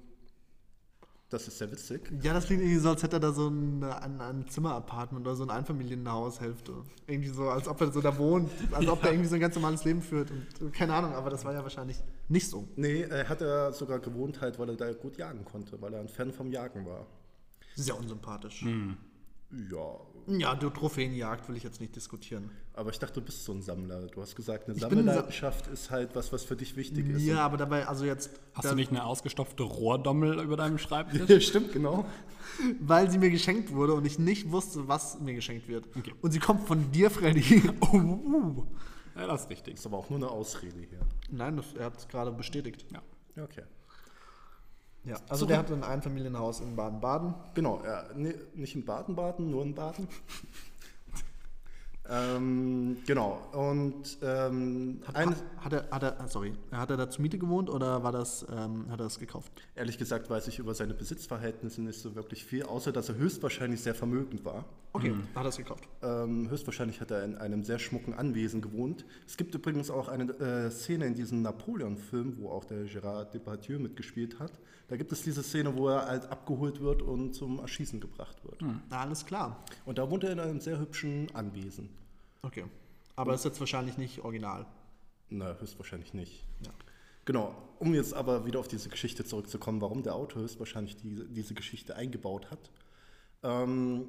[1.30, 2.10] das ist sehr witzig.
[2.24, 5.36] Ja, das klingt irgendwie so, als hätte er da so ein, ein, ein Zimmer-Apartment oder
[5.36, 6.72] so ein Einfamilienhaushälfte.
[7.08, 9.54] Irgendwie so, als ob er so da wohnt, als ob er irgendwie so ein ganz
[9.56, 10.32] normales Leben führt.
[10.32, 12.70] Und keine Ahnung, aber das war ja wahrscheinlich nicht so.
[12.78, 16.00] Nee, er hat er sogar gewohnt, halt, weil er da gut jagen konnte, weil er
[16.00, 17.06] ein Fan vom Jagen war.
[17.76, 18.64] Sehr unsympathisch.
[19.52, 22.52] Ja, Ja, die Trophäenjagd will ich jetzt nicht diskutieren.
[22.74, 24.08] aber ich dachte, du bist so ein Sammler.
[24.08, 27.24] Du hast gesagt, eine Sammelleidenschaft ist halt was, was für dich wichtig ist.
[27.24, 31.22] Ja, aber dabei, also jetzt, Hast du nicht eine ausgestopfte Rohrdommel über deinem Schreibtisch?
[31.30, 32.06] Ja, stimmt, genau.
[32.82, 35.86] weil sie mir geschenkt wurde und ich nicht wusste, was mir geschenkt wird.
[35.96, 36.14] Okay.
[36.22, 37.64] Und sie kommt von dir, Freddy.
[37.82, 38.64] oh, uh.
[39.16, 39.76] Ja, das ist richtig.
[39.76, 41.00] Ist aber auch nur eine Ausrede hier.
[41.32, 42.86] Nein, das, er hat es gerade bestätigt.
[42.92, 43.02] Ja.
[43.36, 43.64] Ja, Okay.
[45.08, 47.34] Ja, also der hat ein Einfamilienhaus in Baden-Baden.
[47.54, 50.06] Genau, ja, nee, nicht in Baden-Baden, nur in Baden.
[52.10, 56.98] ähm, genau, und ähm, Hat, ein, hat, hat er, hat er, ah, sorry, hat er
[56.98, 59.50] da zur Miete gewohnt oder war das, ähm, hat er das gekauft?
[59.76, 63.82] ehrlich gesagt weiß ich über seine Besitzverhältnisse nicht so wirklich viel, außer dass er höchstwahrscheinlich
[63.82, 64.66] sehr vermögend war.
[64.98, 65.88] Okay, hat er es gekauft.
[66.02, 69.06] Ähm, höchstwahrscheinlich hat er in einem sehr schmucken Anwesen gewohnt.
[69.28, 73.78] Es gibt übrigens auch eine äh, Szene in diesem Napoleon-Film, wo auch der Gérard Depardieu
[73.78, 74.52] mitgespielt hat.
[74.88, 78.62] Da gibt es diese Szene, wo er halt abgeholt wird und zum Erschießen gebracht wird.
[78.90, 79.64] Na, alles klar.
[79.86, 81.90] Und da wohnt er in einem sehr hübschen Anwesen.
[82.42, 82.66] Okay.
[83.16, 84.66] Aber ist jetzt wahrscheinlich nicht original.
[85.30, 86.44] Na, höchstwahrscheinlich nicht.
[86.66, 86.72] Ja.
[87.26, 91.54] Genau, um jetzt aber wieder auf diese Geschichte zurückzukommen, warum der Autor höchstwahrscheinlich die, diese
[91.54, 92.72] Geschichte eingebaut hat.
[93.44, 94.08] Ähm,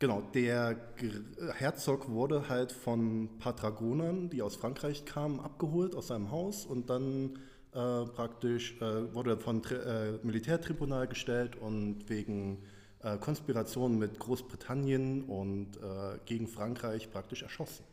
[0.00, 1.22] genau, der Ge-
[1.54, 7.38] Herzog wurde halt von Dragonern, die aus Frankreich kamen, abgeholt aus seinem Haus und dann
[7.72, 12.64] äh, praktisch äh, wurde von Tri äh, Militärtribunal gestellt und wegen
[13.02, 17.84] äh, Konspiration mit Großbritannien und äh, gegen Frankreich praktisch erschossen.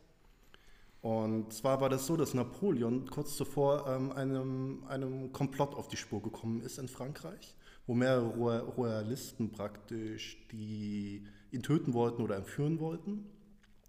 [1.00, 5.96] Und zwar war das so, dass Napoleon kurz zuvor ähm, einem, einem Komplott auf die
[5.96, 7.54] Spur gekommen ist in Frankreich,
[7.88, 13.26] wo mehrere Roya- Royalisten praktisch die ihn töten wollten oder entführen wollten.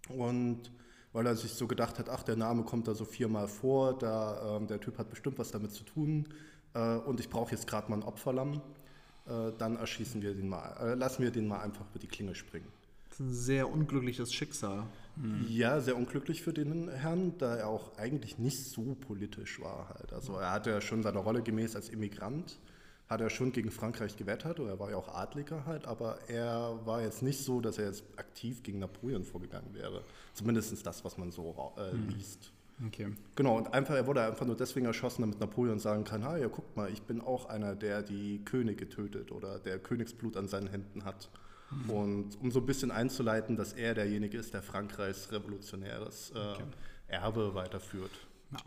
[0.08, 0.72] Und
[1.12, 4.56] weil er sich so gedacht hat, ach, der Name kommt da so viermal vor, da,
[4.56, 6.26] ähm, der Typ hat bestimmt was damit zu tun
[6.74, 8.62] äh, und ich brauche jetzt gerade mal ein Opferlamm,
[9.26, 12.34] äh, dann erschießen wir den mal, äh, lassen wir den mal einfach über die Klinge
[12.34, 12.68] springen.
[13.10, 14.84] Das ist ein sehr unglückliches Schicksal.
[15.48, 20.12] Ja, sehr unglücklich für den Herrn, da er auch eigentlich nicht so politisch war halt.
[20.14, 22.58] Also er hatte ja schon seine Rolle gemäß als Immigrant,
[23.10, 26.78] hat er schon gegen Frankreich gewettert und er war ja auch Adliger halt, aber er
[26.86, 30.04] war jetzt nicht so, dass er jetzt aktiv gegen Napoleon vorgegangen wäre.
[30.32, 32.52] Zumindest das, was man so äh, liest.
[32.86, 33.08] Okay.
[33.34, 36.46] Genau, und einfach, er wurde einfach nur deswegen erschossen, damit Napoleon sagen kann, ah ja,
[36.46, 40.68] guckt mal, ich bin auch einer, der die Könige tötet oder der Königsblut an seinen
[40.68, 41.28] Händen hat.
[41.86, 46.54] Und um so ein bisschen einzuleiten, dass er derjenige ist, der Frankreichs revolutionäres äh,
[47.12, 48.10] Erbe weiterführt.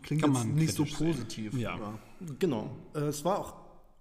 [0.02, 1.52] Klingt Kann jetzt man nicht so positiv.
[1.54, 1.74] Ja.
[1.74, 1.98] aber-
[2.38, 2.70] Genau.
[2.94, 3.54] Äh, es war auch,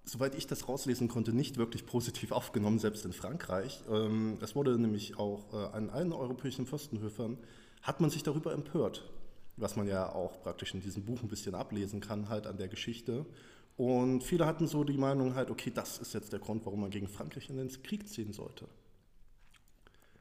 [0.06, 3.84] soweit ich das rauslesen konnte, nicht wirklich positiv aufgenommen, selbst in Frankreich.
[3.90, 7.38] Ähm, es wurde nämlich auch äh, an allen europäischen Fürstenhöfern,
[7.82, 9.10] hat man sich darüber empört,
[9.58, 12.68] was man ja auch praktisch in diesem Buch ein bisschen ablesen kann, halt an der
[12.68, 13.26] Geschichte.
[13.76, 16.92] Und viele hatten so die Meinung halt, okay, das ist jetzt der Grund, warum man
[16.92, 18.68] gegen Frankreich in den Krieg ziehen sollte.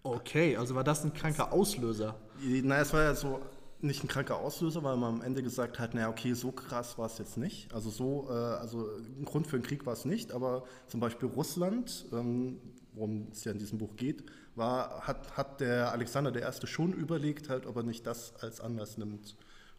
[0.02, 2.16] Okay, also war das ein kranker Auslöser.
[2.40, 3.40] Na, es war ja so
[3.82, 7.06] nicht ein kranker Auslöser, weil man am Ende gesagt hat, naja, okay, so krass war
[7.06, 7.72] es jetzt nicht.
[7.74, 11.28] Also so, äh, also ein Grund für einen Krieg war es nicht, aber zum Beispiel
[11.28, 12.60] Russland, ähm,
[12.94, 16.66] worum es ja in diesem Buch geht, war, hat, hat der Alexander I.
[16.66, 19.36] schon überlegt, halt, ob er nicht das als Anlass nimmt,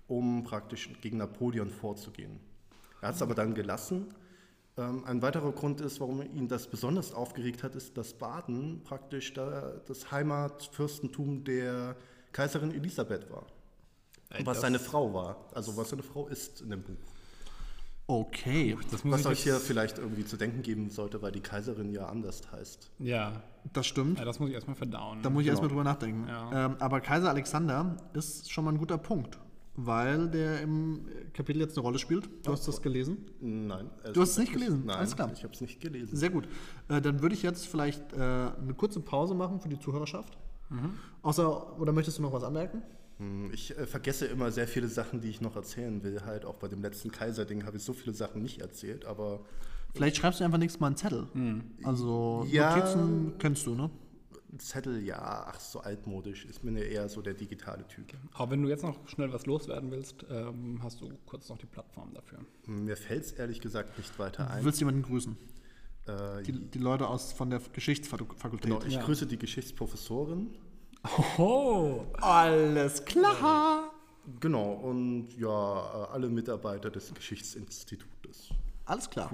[0.07, 2.39] um praktisch gegen Napoleon vorzugehen.
[3.01, 4.13] Er hat es aber dann gelassen.
[4.77, 9.33] Ähm, ein weiterer Grund ist, warum ihn das besonders aufgeregt hat, ist, dass Baden praktisch
[9.33, 11.95] da das Heimatfürstentum der
[12.31, 13.45] Kaiserin Elisabeth war.
[14.45, 15.37] Was seine Frau war.
[15.53, 16.97] Also was seine Frau ist in dem Buch.
[18.05, 21.39] Okay, Das muss Was ich euch hier vielleicht irgendwie zu denken geben sollte, weil die
[21.39, 22.91] Kaiserin ja anders heißt.
[22.99, 23.41] ja,
[23.71, 24.19] das stimmt.
[24.19, 25.21] ja, das muss ich erstmal verdauen.
[25.23, 25.53] Da muss ich Genau.
[25.53, 26.27] erstmal drüber nachdenken.
[26.27, 26.65] Ja.
[26.65, 29.39] Ähm, aber Kaiser Alexander ist schon mal ein guter Punkt,
[29.75, 32.27] weil der im Kapitel jetzt eine Rolle spielt.
[32.45, 33.25] Du hast das gelesen.
[33.39, 33.89] Nein.
[34.13, 34.83] Du hast es nicht gelesen?
[34.85, 35.31] Nein, Alles klar.
[35.33, 36.13] ich habe es nicht gelesen.
[36.17, 36.45] Sehr gut.
[36.89, 40.37] Äh, dann würde ich jetzt vielleicht äh, eine kurze Pause machen für die Zuhörerschaft.
[40.69, 40.95] Mhm.
[41.21, 42.81] Außer, oder möchtest du noch was anmerken?
[43.17, 46.21] Hm, Ich äh, vergesse immer sehr viele Sachen, die ich noch erzählen will.
[46.25, 49.41] Halt auch bei dem letzten Kaiser-Ding habe ich so viele Sachen nicht erzählt, aber
[49.95, 51.27] Vielleicht schreibst du einfach nächstes Mal einen Zettel.
[51.83, 52.75] Also Ja.
[52.75, 53.91] Notizen kennst du, ne?
[54.57, 56.45] Zettel, ja, ach, so altmodisch.
[56.49, 58.13] Ich bin ja eher so der digitale Typ.
[58.33, 61.65] Aber wenn du jetzt noch schnell was loswerden willst, ähm, hast du kurz noch die
[61.65, 62.39] Plattform dafür.
[62.65, 64.63] Hm, Mir fällt es ehrlich gesagt nicht weiter Du ein.
[64.65, 65.35] willst jemanden grüßen.
[66.05, 68.61] Äh, Die, die Leute aus von der Geschichtsfakultät.
[68.61, 69.03] genau, ich Ja.
[69.03, 70.47] grüße die Geschichtsprofessorin.
[71.37, 72.01] Oh!
[72.21, 73.91] Alles klar.
[74.39, 78.49] Genau, und ja, äh, alle Mitarbeiter des Geschichtsinstitutes.
[78.85, 79.29] Alles klar.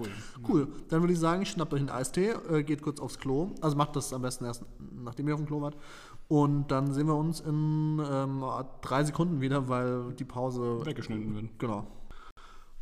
[0.47, 0.67] Cool.
[0.89, 3.51] Dann würde ich sagen, schnappt euch einen Eistee, äh, geht kurz aufs Klo.
[3.62, 4.63] Also macht das am besten erst,
[5.03, 5.75] nachdem ihr auf dem Klo wart.
[6.27, 8.43] Und dann sehen wir uns in ähm,
[8.82, 10.86] drei Sekunden wieder, weil die Pause.
[10.86, 11.45] Weggeschnitten wird.
[11.58, 11.88] Genau.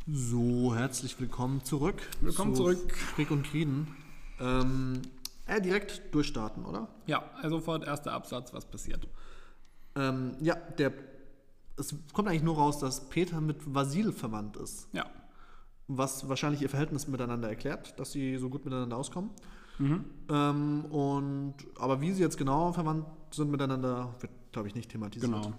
[0.06, 1.96] So, herzlich willkommen zurück.
[2.20, 2.96] Willkommen zu zurück.
[3.14, 3.94] Frick und Krieden.
[4.40, 5.00] Ähm,
[5.48, 6.88] äh, direkt durchstarten, oder?
[7.06, 9.08] Ja, also sofort erster Absatz, was passiert.
[9.96, 10.92] Ähm, ja, der.
[11.76, 14.88] Es kommt eigentlich nur raus, dass Peter mit Vasil verwandt ist.
[14.92, 15.06] Ja.
[15.88, 19.30] was wahrscheinlich ihr Verhältnis miteinander erklärt, dass sie so gut miteinander auskommen.
[19.78, 20.04] Mhm.
[20.28, 25.32] Ähm, und, aber wie sie jetzt genau verwandt sind miteinander, wird, glaube ich, nicht thematisiert.
[25.32, 25.52] Genau.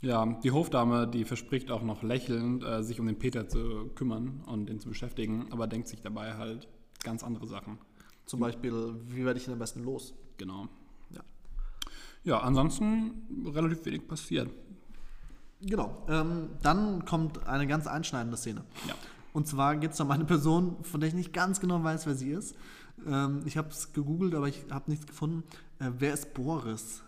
[0.00, 4.42] Ja, die Hofdame, die verspricht auch noch lächelnd, äh, sich um den Peter zu kümmern
[4.46, 6.68] und ihn zu beschäftigen, aber denkt sich dabei halt
[7.02, 7.78] ganz andere Sachen.
[8.26, 10.14] Zum Beispiel, wie werde ich ihn am besten los?
[10.36, 10.68] Genau.
[11.10, 11.20] Ja.
[12.24, 14.50] Ja, ansonsten relativ wenig passiert.
[15.60, 16.04] Genau.
[16.08, 18.64] Ähm, dann kommt eine ganz einschneidende Szene.
[18.86, 18.94] Ja.
[19.32, 22.14] Und zwar geht es um eine Person, von der ich nicht ganz genau weiß, wer
[22.14, 22.56] sie ist.
[23.06, 25.44] Ähm, ich habe es gegoogelt, aber ich habe nichts gefunden.
[25.78, 27.02] Äh, wer ist Boris?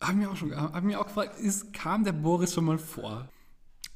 [0.00, 3.28] Haben wir auch schon haben wir auch gefragt, ist, kam der Boris schon mal vor?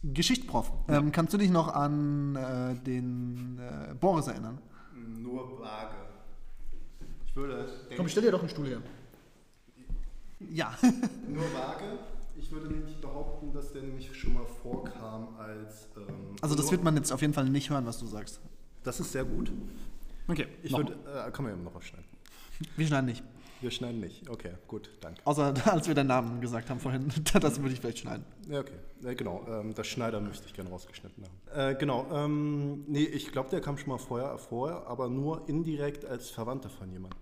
[0.02, 0.70] Geschichtsprof.
[0.88, 4.58] Ähm, kannst du dich noch an äh, den äh, Boris erinnern?
[4.94, 6.03] Nur vage.
[7.34, 7.66] Ich würde.
[7.96, 8.80] Komm, stell dir doch einen Stuhl her.
[10.38, 10.78] Ja.
[11.28, 11.98] Nur vage.
[12.36, 15.88] Ich würde nämlich behaupten, dass der nämlich schon mal vorkam als.
[15.96, 18.40] Ähm, Also das wird man jetzt auf jeden Fall nicht hören, was du sagst.
[18.84, 19.50] Das ist sehr gut.
[20.28, 20.92] Okay, Ich würde.
[20.92, 22.06] Äh, kann man ja noch was schneiden.
[22.76, 23.24] Wir schneiden nicht.
[23.64, 24.28] Wir schneiden nicht.
[24.28, 25.22] Okay, gut, danke.
[25.24, 27.08] Außer als wir deinen Namen gesagt haben vorhin.
[27.40, 28.26] Das würde ich vielleicht schneiden.
[28.46, 28.74] Ja, okay.
[29.00, 29.42] Ja, genau.
[29.48, 31.72] Ähm, das Schneider möchte ich gerne rausgeschnitten haben.
[31.72, 32.06] Äh, genau.
[32.12, 36.68] Ähm, nee, ich glaube, der kam schon mal vorher, vorher, aber nur indirekt als Verwandter
[36.68, 37.18] von jemandem.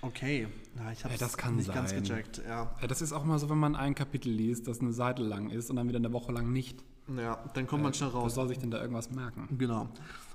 [0.00, 0.46] Okay.
[0.76, 2.02] Ja, ich habe Ja, das kann nicht ganz sein.
[2.04, 2.40] gecheckt.
[2.46, 2.76] Ja.
[2.80, 5.50] Ja, das ist auch mal so, wenn man ein Kapitel liest, das eine Seite lang
[5.50, 6.84] ist und dann wieder eine Woche lang nicht.
[7.16, 8.34] Ja, dann kommt man schnell raus.
[8.34, 9.48] soll sich denn da irgendwas merken?
[9.58, 9.88] Genau.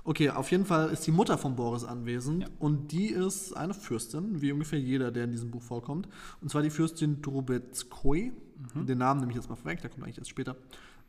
[0.04, 2.48] Okay, auf jeden Fall ist die Mutter von Boris anwesend Ja.
[2.58, 6.08] und die ist eine Fürstin, wie ungefähr jeder, der in diesem Buch vorkommt.
[6.40, 8.32] Und zwar die Fürstin Drobetskoi.
[8.74, 10.54] Den Namen nehme ich jetzt mal vorweg, der kommt eigentlich erst später.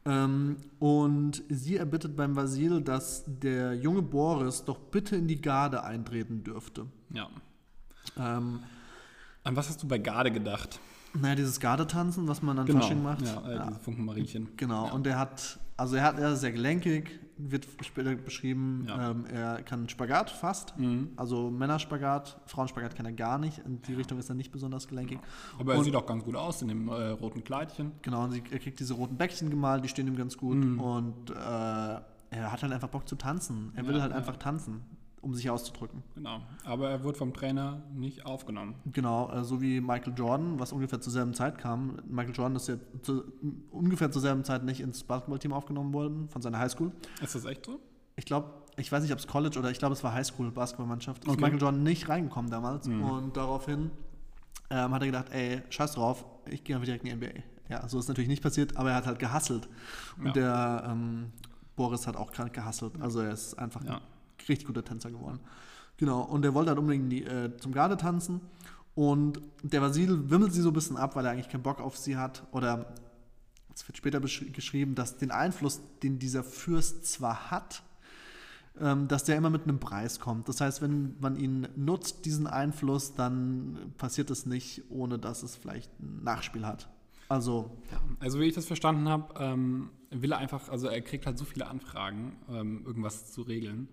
[0.05, 5.83] Ähm, und sie erbittet beim Vasil, dass der junge Boris doch bitte in die Garde
[5.83, 6.87] eintreten dürfte.
[7.13, 7.29] Ja.
[8.17, 8.61] Ähm,
[9.43, 10.79] An was hast du bei Garde gedacht?
[11.13, 13.21] Naja, dieses Gardetanzen, was man an Fasching macht.
[13.21, 14.49] Ja, äh, diese Funkenmarienchen.
[14.57, 19.11] Genau, und er hat, also er hat, er ist sehr gelenkig, wird später beschrieben, Ja.
[19.11, 21.09] ähm, er kann Spagat fast, Mhm.
[21.15, 25.19] also Männerspagat, Frauenspagat kann er gar nicht, in die Richtung ist er nicht besonders gelenkig.
[25.59, 27.93] Aber er Und- sieht auch ganz gut aus in dem äh, roten Kleidchen.
[28.03, 30.79] Genau, und sie, er kriegt diese roten Bäckchen gemalt, die stehen ihm ganz gut Mhm.
[30.79, 34.17] und äh, er hat halt einfach Bock zu tanzen, er will Ja, halt ja.
[34.17, 34.81] einfach tanzen.
[35.21, 36.03] Um sich auszudrücken.
[36.15, 36.41] Genau.
[36.65, 38.75] Aber er wurde vom Trainer nicht aufgenommen.
[38.91, 41.97] Genau, äh, so wie Michael Jordan, was ungefähr zur selben Zeit kam.
[42.09, 43.23] Michael Jordan ist ja zu,
[43.69, 46.91] ungefähr zur selben Zeit nicht ins Basketballteam aufgenommen worden von seiner Highschool.
[47.21, 47.79] Ist das echt so?
[48.15, 51.23] Ich glaube, ich weiß nicht, ob es College oder ich glaube, es war Highschool-Basketballmannschaft.
[51.23, 51.41] Ist Okay.
[51.41, 53.91] Michael Jordan nicht reingekommen damals und daraufhin
[54.69, 57.41] ähm, hat er gedacht, ey, scheiß drauf, ich gehe einfach direkt in die NBA.
[57.69, 59.69] Ja, so ist natürlich nicht passiert, aber er hat halt gehasselt.
[60.17, 60.31] Und Ja.
[60.33, 61.31] der ähm,
[61.75, 62.99] Boris hat auch krank gehasselt.
[63.01, 64.01] Also er ist einfach Ja.
[64.49, 65.39] Richtig guter Tänzer geworden.
[65.97, 68.41] Genau, und er wollte halt unbedingt die, äh, zum Garde tanzen.
[68.95, 71.97] Und der Vasil wimmelt sie so ein bisschen ab, weil er eigentlich keinen Bock auf
[71.97, 72.43] sie hat.
[72.51, 72.93] Oder
[73.73, 77.83] es wird später geschrieben, dass den Einfluss, den dieser Fürst zwar hat,
[78.79, 80.49] ähm, dass der immer mit einem Preis kommt.
[80.49, 85.55] Das heißt, wenn man ihn nutzt, diesen Einfluss, dann passiert es nicht, ohne dass es
[85.55, 86.89] vielleicht ein Nachspiel hat.
[87.29, 88.01] Also, ja.
[88.19, 91.45] Also wie ich das verstanden habe, ähm, will er einfach, also er kriegt halt so
[91.45, 93.87] viele Anfragen, ähm, irgendwas zu regeln,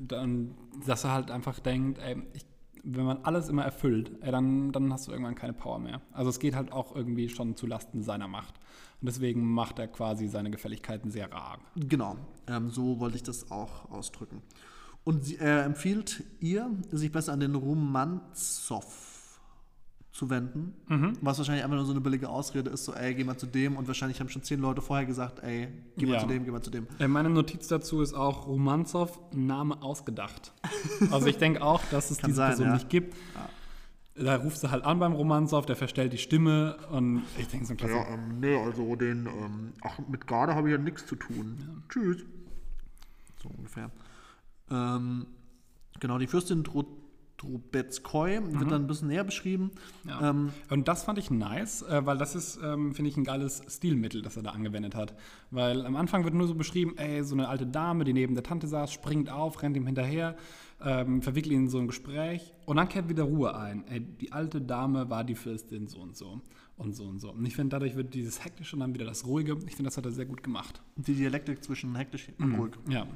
[0.00, 0.54] dann,
[0.86, 2.44] dass er halt einfach denkt, ey, ich,
[2.84, 6.00] wenn man alles immer erfüllt, ey, dann, dann hast du irgendwann keine Power mehr.
[6.12, 8.54] Also es geht halt auch irgendwie schon zu Lasten seiner Macht.
[9.00, 11.58] Und deswegen macht er quasi seine Gefälligkeiten sehr rar.
[11.76, 12.16] Genau,
[12.46, 14.42] ähm, so wollte ich das auch ausdrücken.
[15.04, 19.11] Und er empfiehlt ihr, sich besser an den Romanzow
[20.12, 20.74] zu wenden,
[21.22, 23.76] was wahrscheinlich einfach nur so eine billige Ausrede ist, so, ey, geh mal zu dem.
[23.76, 26.20] Und wahrscheinlich haben schon zehn Leute vorher gesagt, ey, geh mal Ja.
[26.20, 26.86] zu dem, geh mal zu dem.
[26.98, 30.52] Äh, Meine Notiz dazu ist auch Romanzow, Name ausgedacht.
[31.10, 32.74] Also ich denke auch, dass es Kann diese sein, Person ja.
[32.74, 33.16] nicht gibt.
[34.14, 37.72] Da rufst du halt an beim Romanzow, der verstellt die Stimme und ich denke so
[37.72, 37.94] ein klasse.
[38.10, 41.82] ähm, nee, also den, ähm, ach, mit Garde habe ich ja nichts zu tun.
[41.88, 42.18] Tschüss.
[43.42, 43.90] So ungefähr.
[44.70, 45.26] Ähm,
[46.00, 46.62] genau, die Fürstin
[47.42, 49.70] Dro Drobetskoi wird dann ein bisschen näher beschrieben.
[50.06, 50.30] Ja.
[50.30, 53.62] Ähm, Und das fand ich nice, äh, weil das ist, ähm, finde ich, ein geiles
[53.68, 55.14] Stilmittel, das er da angewendet hat.
[55.50, 58.44] Weil am Anfang wird nur so beschrieben, ey, so eine alte Dame, die neben der
[58.44, 60.36] Tante saß, springt auf, rennt ihm hinterher,
[60.84, 63.84] ähm, verwickelt ihn in so ein Gespräch und dann kehrt wieder Ruhe ein.
[63.88, 66.40] Ey, die alte Dame war die Fürstin so und so
[66.76, 67.30] und so und so.
[67.32, 69.56] Und ich finde, dadurch wird dieses Hektische und dann wieder das Ruhige.
[69.66, 70.82] Ich finde, das hat er sehr gut gemacht.
[70.96, 72.72] die Dialektik zwischen hektisch und ruhig.
[72.88, 73.06] Ja.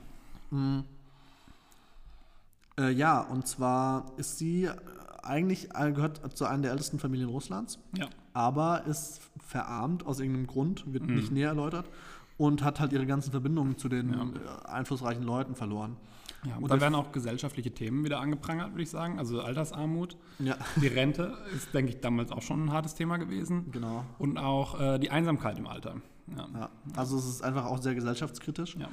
[2.78, 4.74] Äh, ja, und zwar ist sie äh,
[5.22, 8.08] eigentlich äh, gehört zu einer der ältesten Familien Russlands, Ja.
[8.32, 11.88] aber ist verarmt aus irgendeinem Grund, wird nicht näher erläutert
[12.36, 15.96] und hat halt ihre ganzen Verbindungen zu den äh, einflussreichen Leuten verloren.
[16.44, 19.18] Ja, Und da werden auch gesellschaftliche Themen wieder angeprangert, würde ich sagen.
[19.18, 20.16] Also Altersarmut.
[20.38, 23.70] Ja, Die Rente ist, denke ich, damals auch schon ein hartes Thema gewesen.
[23.72, 24.04] genau.
[24.18, 25.96] Und auch äh, die Einsamkeit im Alter.
[26.36, 26.46] Ja.
[26.54, 26.70] Ja.
[26.94, 28.88] Also es ist einfach auch sehr gesellschaftskritisch Ja.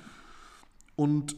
[0.95, 1.35] und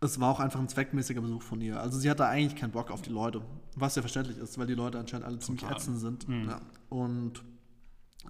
[0.00, 1.80] es war auch einfach ein zweckmäßiger Besuch von ihr.
[1.80, 3.42] Also sie hatte eigentlich keinen Bock auf die Leute,
[3.74, 6.28] was ja verständlich ist, weil die Leute anscheinend alle ziemlich ätzend sind.
[6.28, 6.48] Mhm.
[6.48, 6.60] Ja.
[6.90, 7.42] Und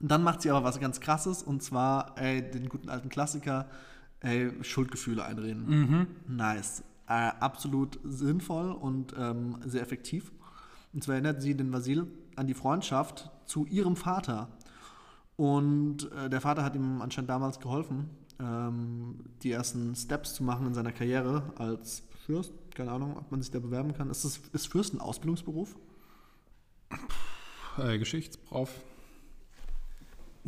[0.01, 3.67] dann macht sie aber was ganz Krasses und zwar ey, den guten alten Klassiker,
[4.21, 5.67] ey, Schuldgefühle einreden.
[5.67, 6.07] Mhm.
[6.29, 6.85] Nice.
[7.09, 10.33] Äh, absolut sinnvoll und ähm, sehr effektiv.
[10.93, 14.49] Und zwar erinnert sie den Vasil an die Freundschaft zu ihrem Vater.
[15.37, 20.67] Und äh, der Vater hat ihm anscheinend damals geholfen, ähm, die ersten Steps zu machen
[20.67, 22.53] in seiner Karriere als Fürst.
[22.75, 24.11] Keine Ahnung, ob man sich da bewerben kann.
[24.11, 25.77] Ist, das, ist Fürst ein Ausbildungsberuf?
[27.79, 28.71] Äh, Geschichtsprof.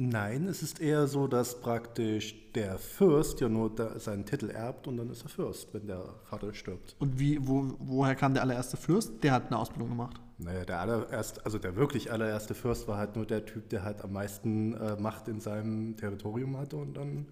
[0.01, 4.87] Nein, es ist eher so, dass praktisch der Fürst ja nur da seinen Titel erbt
[4.87, 6.95] und dann ist er Fürst, wenn der Vater stirbt.
[7.01, 9.25] Und wie, wo, woher kam der allererste Fürst?
[9.25, 10.21] Der hat eine Ausbildung gemacht.
[10.39, 14.03] Naja, der allererste, also der wirklich allererste Fürst war halt nur der Typ, der halt
[14.03, 17.27] am meisten äh, Macht in seinem Territorium hatte und dann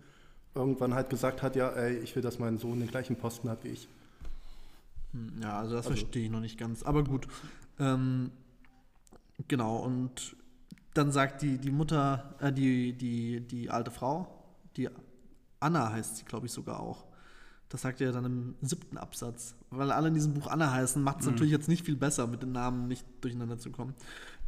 [0.56, 3.62] irgendwann halt gesagt hat, ja, ey, ich will, dass mein Sohn den gleichen Posten hat
[3.64, 3.88] wie ich.
[5.12, 6.82] Hm, Ja, also das Also- verstehe ich noch nicht ganz.
[6.82, 7.28] Aber gut.
[7.78, 8.30] Ähm,
[9.48, 10.36] genau, und
[10.94, 14.26] dann sagt die, die Mutter, äh, die, die, die alte Frau,
[14.76, 14.88] die
[15.60, 17.04] Anna heißt sie, glaube ich, sogar auch.
[17.68, 19.54] Das sagt er dann im siebten Absatz.
[19.70, 22.42] Weil alle in diesem Buch Anna heißen, macht es natürlich jetzt nicht viel besser, mit
[22.42, 23.94] den Namen nicht durcheinander zu kommen.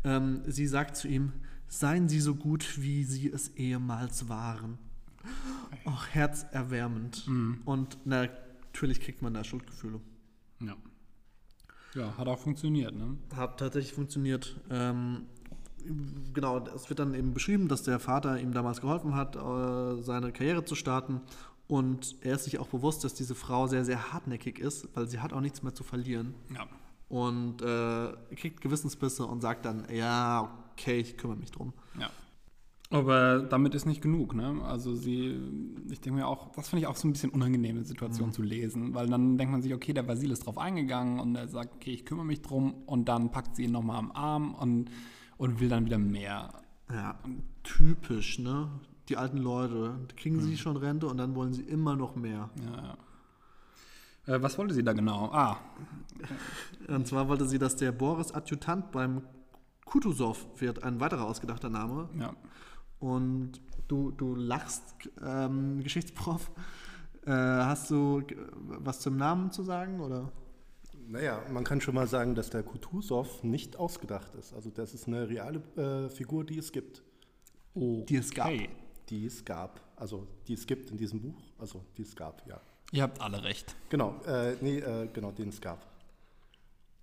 [0.05, 1.33] Ähm, sie sagt zu ihm,
[1.67, 4.79] seien Sie so gut, wie Sie es ehemals waren.
[5.85, 7.27] Och, herzerwärmend.
[7.65, 10.01] Und natürlich kriegt man da Schuldgefühle.
[10.61, 10.77] Ja.
[11.95, 13.17] Ja, hat auch funktioniert, ne?
[13.35, 14.61] Hat tatsächlich funktioniert.
[14.71, 15.27] Ähm,
[16.35, 20.33] genau, es wird dann eben beschrieben, dass der Vater ihm damals geholfen hat, äh, seine
[20.33, 21.21] Karriere zu starten.
[21.67, 25.21] Und er ist sich auch bewusst, dass diese Frau sehr, sehr hartnäckig ist, weil sie
[25.21, 26.35] hat auch nichts mehr zu verlieren.
[26.55, 26.67] Ja.
[27.09, 31.73] Und äh, kriegt Gewissensbisse und sagt dann, ja, okay, ich kümmere mich drum.
[31.99, 32.11] Ja.
[32.91, 34.63] Aber damit ist nicht genug, ne?
[34.65, 35.39] Also sie,
[35.91, 38.95] ich denke mir auch, das finde ich auch so ein bisschen unangenehme Situation zu lesen,
[38.95, 41.93] weil dann denkt man sich, okay, der Vasil ist drauf eingegangen und er sagt, okay,
[41.93, 44.91] ich kümmere mich drum und dann packt sie ihn nochmal am Arm und,
[45.37, 46.51] und will dann wieder mehr.
[46.91, 47.19] Ja,
[47.63, 48.71] typisch, ne?
[49.11, 52.49] Die alten Leute, kriegen sie schon Rente und dann wollen sie immer noch mehr.
[52.65, 52.97] Ja,
[54.27, 54.35] ja.
[54.35, 55.31] Äh, was wollte sie da genau?
[55.33, 55.59] Ah,
[56.89, 59.23] Und zwar wollte sie, dass der Boris Adjutant beim
[59.85, 62.09] Kutusow wird, ein weiterer ausgedachter Name.
[62.19, 62.35] ja.
[63.01, 64.83] Und du, du lachst,
[65.25, 66.51] ähm, Geschichtsprof.
[67.27, 68.23] Äh, hast du
[68.65, 70.01] was zum Namen zu sagen?
[70.01, 70.33] Oder?
[71.07, 74.53] Naja, man kann schon mal sagen, dass der Kutusow nicht ausgedacht ist.
[74.53, 77.03] Also das ist eine reale äh, Figur, die es gibt.
[77.75, 78.51] Oh, Die es gab.
[79.09, 79.81] Die es gab.
[79.97, 81.41] Also die es gibt in diesem Buch.
[81.59, 82.61] Also die es gab, ja.
[82.93, 83.75] Ihr habt alle recht.
[83.91, 85.87] Genau, äh, nee, äh, genau, den es gab.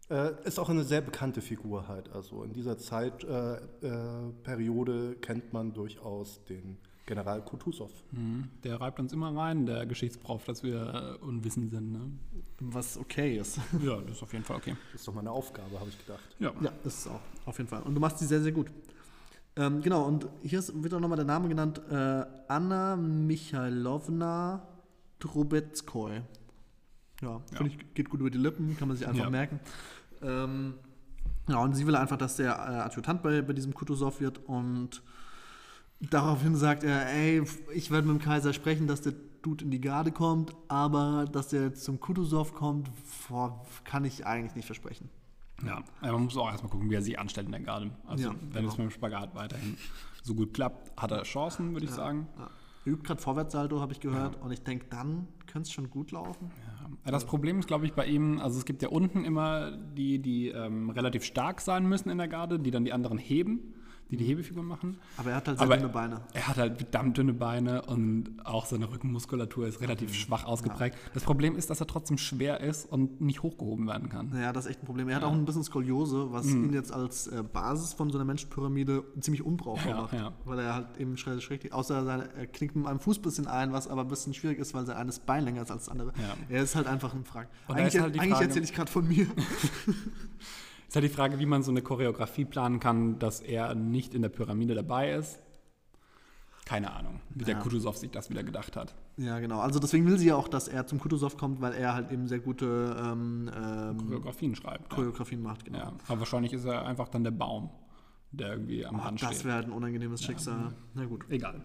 [0.09, 2.11] Äh, ist auch eine sehr bekannte Figur halt.
[2.13, 7.91] Also in dieser Zeitperiode äh, Periode kennt man durchaus den General Kutusow.
[8.11, 8.49] Mhm.
[8.63, 11.91] Der reibt uns immer rein, der Geschichtsprof, dass wir äh, unwissend sind.
[11.91, 12.11] Ne?
[12.59, 13.59] Was okay ist.
[13.83, 14.75] Ja, das ist auf jeden Fall okay.
[14.91, 16.23] Das ist doch meine Aufgabe, habe ich gedacht.
[16.39, 16.51] Ja.
[16.61, 17.83] Ja, das ist auch, auf jeden Fall.
[17.83, 18.71] Und du machst sie sehr, sehr gut.
[19.55, 24.67] Ähm, genau, und hier ist, wird auch nochmal der Name genannt: äh, Anna Michailowna
[25.19, 26.21] Trubetskoy.
[27.21, 29.29] Ja, finde ich, geht gut über die Lippen, kann man sich einfach Ja.
[29.29, 29.59] merken.
[30.21, 30.73] Ähm,
[31.47, 35.01] ja, und sie will einfach, dass der äh, Adjutant bei, bei diesem Kutusow wird und
[36.01, 39.79] daraufhin sagt er: Ey, ich werde mit dem Kaiser sprechen, dass der Dude in die
[39.81, 42.89] Garde kommt, aber dass der zum Kutusow kommt,
[43.29, 45.09] boah, kann ich eigentlich nicht versprechen.
[45.65, 47.91] Ja, aber man muss auch erstmal gucken, wie er sich anstellt in der Garde.
[48.07, 48.83] Also, Ja, wenn es genau.
[48.85, 49.77] mit dem Spagat weiterhin
[50.23, 52.27] so gut klappt, hat er Chancen, würde ich sagen.
[52.37, 52.49] Ja.
[52.85, 54.41] Übt gerade Vorwärtssalto, habe ich gehört.
[54.41, 56.51] Und ich denke, dann könnte es schon gut laufen.
[56.67, 60.19] Ja, Das Problem ist, glaube ich, bei ihm, also es gibt ja unten immer die,
[60.19, 63.73] die ähm, relativ stark sein müssen in der Garde, die dann die anderen heben,
[64.11, 64.97] die die Hebefigur machen.
[65.17, 66.21] Aber er hat halt sehr Aber dünne Beine.
[66.33, 70.95] er hat halt verdammt dünne Beine und auch seine Rückenmuskulatur ist relativ schwach ausgeprägt.
[71.13, 74.29] Das Problem ist, dass er trotzdem schwer ist und nicht hochgehoben werden kann.
[74.29, 75.09] Naja, das ist echt ein Problem.
[75.09, 76.65] Er hat auch ein bisschen Skoliose, was Mhm.
[76.65, 80.13] ihn jetzt als äh, Basis von so einer Menschenpyramide ziemlich unbrauchbar Ja, macht.
[80.13, 80.33] ja.
[80.45, 83.47] Weil er halt eben schräg, schräg außer seine, er knickt mit einem Fuß ein bisschen
[83.47, 85.89] ein, was aber ein bisschen schwierig ist, weil sein eines Bein länger ist als das
[85.91, 86.13] andere.
[86.21, 86.35] Ja.
[86.55, 87.47] Er ist halt einfach ein Frag.
[87.67, 89.25] Und Eigentlich, halt eigentlich erzähle ich gerade von mir.
[90.87, 94.21] Ist halt die Frage, wie man so eine Choreografie planen kann, dass er nicht in
[94.21, 95.39] der Pyramide dabei ist.
[96.65, 97.59] Keine Ahnung, wie der Ja.
[97.61, 98.95] Kutuzov sich das wieder gedacht hat.
[99.17, 99.59] ja, genau.
[99.59, 102.27] Also deswegen will sie ja auch, dass er zum Kutusow kommt, weil er halt eben
[102.27, 104.89] sehr gute ähm, ähm, Choreografien schreibt.
[104.91, 104.95] Ja.
[104.95, 105.65] Choreografien macht.
[105.65, 105.77] Genau.
[105.77, 105.93] ja.
[106.07, 107.69] Aber wahrscheinlich ist er einfach dann der Baum,
[108.31, 109.45] der irgendwie am Rand Das steht.
[109.45, 110.73] wäre halt ein unangenehmes Schicksal.
[110.95, 111.25] Na gut.
[111.29, 111.61] Egal.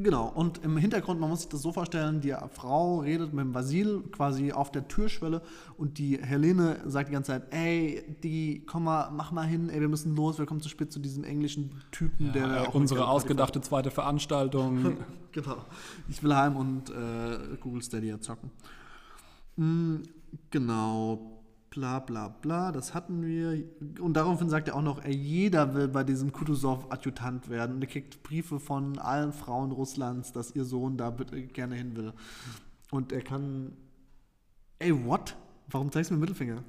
[0.00, 3.54] Genau, und im Hintergrund, man muss sich das so vorstellen, die Frau redet mit dem
[3.54, 5.42] Vasil quasi auf der Türschwelle
[5.76, 9.80] und die Helene sagt die ganze Zeit, ey, die, komm mal, mach mal hin, ey,
[9.80, 13.60] wir müssen los, wir kommen zu spät zu diesem englischen Typen, der Ja, unsere ausgedachte
[13.60, 14.96] zweite Veranstaltung.
[15.30, 15.58] Genau.
[16.08, 18.50] Ich will heim und äh, Google Stadia zocken.
[19.56, 19.96] Mm,
[20.50, 21.37] genau.
[21.70, 23.62] Bla bla bla, das hatten wir.
[24.00, 27.76] Und daraufhin sagt er auch noch, ey, jeder will bei diesem Kutusow Adjutant werden.
[27.76, 31.94] Und er kriegt Briefe von allen Frauen Russlands, dass ihr Sohn da bitte gerne hin
[31.96, 32.12] will.
[32.90, 33.76] Und er kann.
[34.78, 35.36] Ey, what?
[35.70, 36.62] Warum zeigst du mir den Mittelfinger?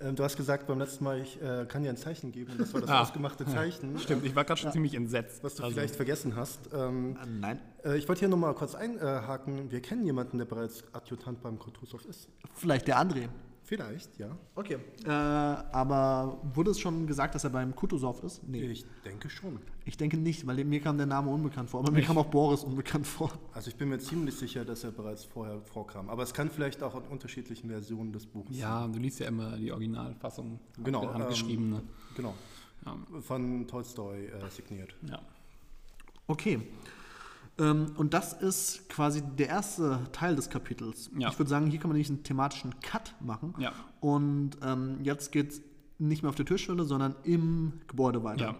[0.00, 2.50] Ähm, du hast gesagt beim letzten Mal, ich äh, kann dir ein Zeichen geben.
[2.52, 3.00] Und das war das Ah.
[3.02, 3.98] ausgemachte Zeichen.
[4.00, 5.42] Stimmt, ich war gerade schon ziemlich entsetzt.
[5.42, 6.68] Was du Also, vielleicht vergessen hast.
[6.74, 7.60] Ähm, Äh, nein.
[7.84, 9.70] äh, ich wollte hier nochmal kurz einhaken.
[9.70, 12.28] Wir kennen jemanden, der bereits Adjutant beim Kutusow ist.
[12.54, 13.28] Vielleicht der André.
[13.74, 14.28] Vielleicht, ja.
[14.54, 14.78] Okay.
[15.04, 18.46] Äh, aber wurde es schon gesagt, dass er beim Kutusow ist?
[18.46, 18.66] Nee.
[18.66, 19.58] Ich denke schon.
[19.84, 21.80] Ich denke nicht, weil mir kam der Name unbekannt vor.
[21.80, 23.32] Aber mir kam auch Boris unbekannt vor.
[23.52, 26.08] Also ich bin mir ziemlich sicher, dass er bereits vorher vorkam.
[26.08, 29.56] Aber es kann vielleicht auch in unterschiedlichen Versionen des Buches ja, du liest ja immer
[29.56, 30.60] die Originalfassung.
[30.82, 31.76] Genau, ähm, Handgeschriebene.
[31.76, 31.88] sein.
[32.16, 32.34] Genau.
[32.86, 32.96] Ja.
[33.22, 34.94] Von Tolstoi äh, signiert.
[35.08, 35.20] ja.
[36.26, 36.60] Okay.
[37.58, 41.10] Ähm, und das ist quasi der erste Teil des Kapitels.
[41.18, 41.28] Ja.
[41.28, 43.54] Ich würde sagen, hier kann man nämlich einen thematischen Cut machen.
[43.58, 43.72] Ja.
[44.00, 45.62] Und ähm, jetzt geht es
[45.98, 48.44] nicht mehr auf der Türschwelle, sondern im Gebäude weiter.
[48.46, 48.54] ja.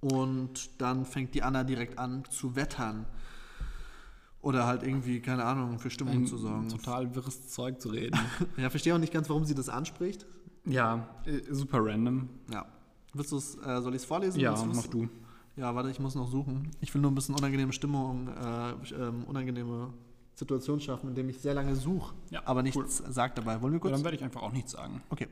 [0.00, 3.04] Und dann fängt die Anna direkt an zu wettern.
[4.40, 6.68] Oder halt irgendwie, keine Ahnung, für Stimmung Ein zu sorgen.
[6.68, 8.16] total wirres Zeug zu reden.
[8.56, 10.24] Ja, verstehe auch nicht ganz, warum sie das anspricht.
[10.64, 12.28] ja, äh, super random.
[12.52, 12.64] Ja.
[13.12, 14.38] Willst du's, äh, soll ich es vorlesen?
[14.38, 15.08] Ja, mach du.
[15.58, 16.70] Ja, warte, ich muss noch suchen.
[16.80, 19.92] Ich will nur ein bisschen unangenehme Stimmung, äh, ähm, unangenehme
[20.34, 22.62] Situation schaffen, indem ich sehr lange suche, Ja, aber cool.
[22.64, 23.60] nichts sag dabei.
[23.60, 23.92] Wollen wir Ja, kurz?
[23.94, 25.02] dann werde ich einfach auch nichts sagen.
[25.10, 25.26] okay.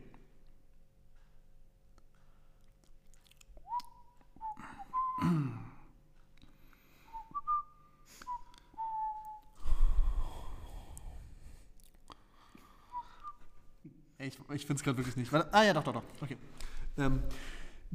[14.18, 15.32] Ich, ich finde es gerade wirklich nicht.
[15.32, 16.03] Warte, ah ja, doch, doch, doch.
[16.22, 16.36] Okay.
[16.98, 17.20] Ähm,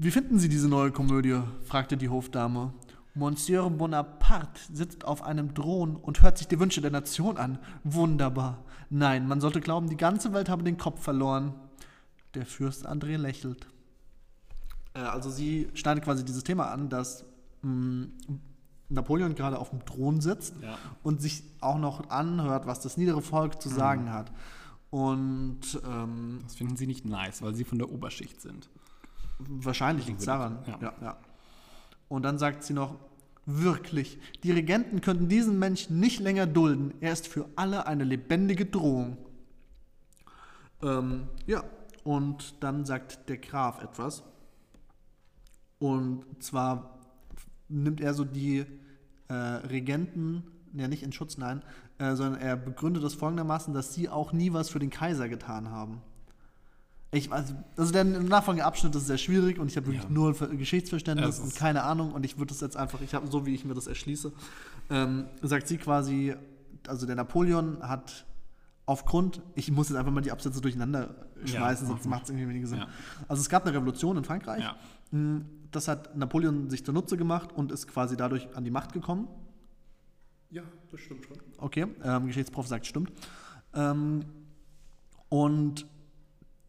[0.03, 1.41] wie finden Sie diese neue Komödie?
[1.63, 2.73] fragte die Hofdame.
[3.13, 7.59] Monsieur Bonaparte sitzt auf einem Thron und hört sich die Wünsche der Nation an.
[7.83, 8.63] Wunderbar.
[8.89, 11.53] Nein, man sollte glauben, die ganze Welt habe den Kopf verloren.
[12.35, 13.67] Der Fürst André lächelt.
[14.93, 17.25] Äh, also sie schneidet quasi dieses Thema an, dass
[17.61, 18.07] mh,
[18.89, 20.77] Napoleon gerade auf dem Thron sitzt Ja.
[21.03, 24.31] und sich auch noch anhört, was das niedere Volk zu sagen hat.
[24.89, 28.69] Und ähm, Das finden sie nicht nice, weil sie von der Oberschicht sind.
[29.47, 30.59] Wahrscheinlich liegt es daran.
[30.67, 30.79] Ja.
[30.81, 31.17] Ja, ja.
[32.07, 32.95] Und dann sagt sie noch,
[33.45, 36.93] wirklich, die Regenten könnten diesen Menschen nicht länger dulden.
[37.01, 39.17] Er ist für alle eine lebendige Drohung.
[40.83, 41.63] Ähm, ja,
[42.03, 44.23] und dann sagt der Graf etwas.
[45.79, 46.99] Und zwar
[47.69, 48.65] nimmt er so die
[49.27, 51.63] äh, Regenten, ja nicht in Schutz, nein,
[51.97, 55.69] äh, sondern er begründet das folgendermaßen, dass sie auch nie was für den Kaiser getan
[55.69, 56.01] haben.
[57.13, 60.09] Ich weiß, also der nachfolgende Abschnitt ist sehr schwierig und ich habe wirklich Ja.
[60.09, 63.27] null Ver- Geschichtsverständnis Es und keine Ahnung und ich würde das jetzt einfach, ich habe
[63.27, 64.31] so wie ich mir das erschließe,
[64.89, 66.33] ähm, sagt sie quasi,
[66.87, 68.25] also der Napoleon hat
[68.85, 71.13] aufgrund, ich muss jetzt einfach mal die Absätze durcheinander
[71.45, 72.79] schmeißen, Ja, sonst macht es irgendwie weniger Sinn.
[72.79, 72.87] Ja.
[73.27, 74.61] Also es gab eine Revolution in Frankreich.
[74.63, 74.75] Ja.
[75.17, 75.41] Mm,
[75.71, 79.27] Das hat Napoleon sich zunutze gemacht und ist quasi dadurch an die Macht gekommen.
[80.49, 81.37] Ja, das stimmt schon.
[81.59, 83.09] Okay, ähm, Geschichtsprof sagt, stimmt.
[83.73, 84.25] Ähm,
[85.29, 85.85] und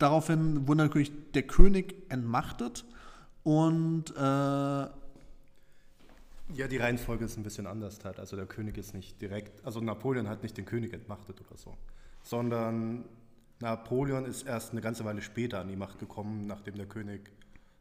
[0.02, 2.84] daraufhin wurde natürlich der König entmachtet
[3.44, 4.90] und äh, Ja,
[6.68, 8.18] die Reihenfolge ist ein bisschen anders halt.
[8.18, 11.76] Also der König ist nicht direkt, also Napoleon hat nicht den König entmachtet oder so,
[12.22, 13.04] sondern
[13.60, 17.30] Napoleon ist erst eine ganze Weile später an die Macht gekommen, nachdem der König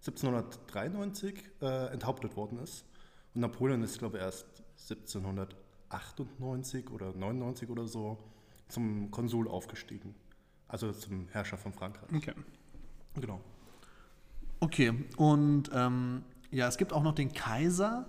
[0.06, 2.86] 1793 äh, enthauptet worden ist.
[3.34, 4.46] Und Napoleon ist, glaube ich, erst
[4.90, 8.18] 1798 oder 99 oder so
[8.68, 10.16] zum Konsul aufgestiegen.
[10.72, 12.10] Also zum Herrscher von Frankreich.
[12.16, 12.34] Okay.
[13.16, 13.42] Genau.
[14.60, 14.94] okay.
[15.18, 18.06] Und ähm, ja, es gibt auch noch den Kaiser,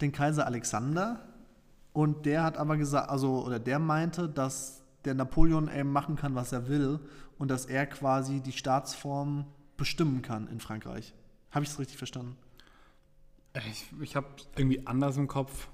[0.00, 1.26] den Kaiser Alexander.
[1.92, 6.34] Und der hat aber gesagt, also, oder der meinte, dass der Napoleon eben machen kann,
[6.34, 7.00] was er will
[7.38, 9.46] und dass er quasi die Staatsform
[9.76, 11.14] bestimmen kann in Frankreich.
[11.50, 12.36] Habe ich es richtig verstanden?
[13.70, 14.26] Ich, ich habe
[14.56, 15.68] irgendwie anders im Kopf.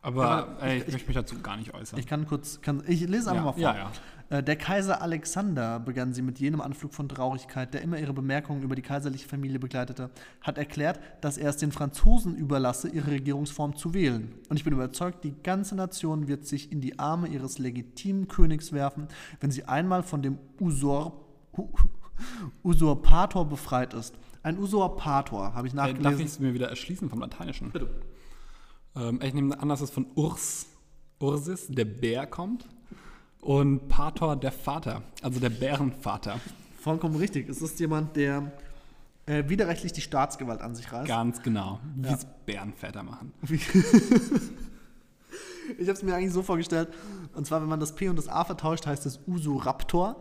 [0.00, 1.98] Aber, Aber ey, ich- ich, möchte mich dazu gar nicht äußern.
[1.98, 3.60] Ich kann kurz, kann, ich lese einfach ja, mal vor.
[3.60, 3.92] ja, ja.
[4.30, 8.74] Der Kaiser Alexander, begann sie mit jenem Anflug von Traurigkeit, der immer ihre Bemerkungen über
[8.74, 10.10] die kaiserliche Familie begleitete,
[10.42, 14.34] hat erklärt, dass er es den Franzosen überlasse, ihre Regierungsform zu wählen.
[14.50, 18.72] Und ich bin überzeugt, die ganze Nation wird sich in die Arme ihres legitimen Königs
[18.72, 19.08] werfen,
[19.40, 21.24] wenn sie einmal von dem Usor,
[22.62, 24.14] Usurpator befreit ist.
[24.42, 26.26] Ein Usurpator, habe ich Äh, darf ich nachgelesen.
[26.26, 27.70] es mir wieder erschließen vom Lateinischen?
[27.70, 27.88] Bitte.
[28.94, 30.66] Ähm, ich nehme an, dass es von Urs,
[31.18, 32.68] Ursis, der Bär kommt.
[33.40, 36.40] Und Pator, der Vater, also der Bärenvater.
[36.80, 37.48] Vollkommen richtig.
[37.48, 38.52] Es ist jemand, der
[39.26, 41.08] äh, widerrechtlich die Staatsgewalt an sich reißt.
[41.08, 41.80] Ganz genau.
[41.96, 42.14] Wie Ja.
[42.14, 43.32] es Bärenväter machen.
[45.76, 46.88] Ich habe es mir eigentlich so vorgestellt,
[47.34, 50.16] und zwar, wenn man das P und das A vertauscht, heißt es Usuraptor.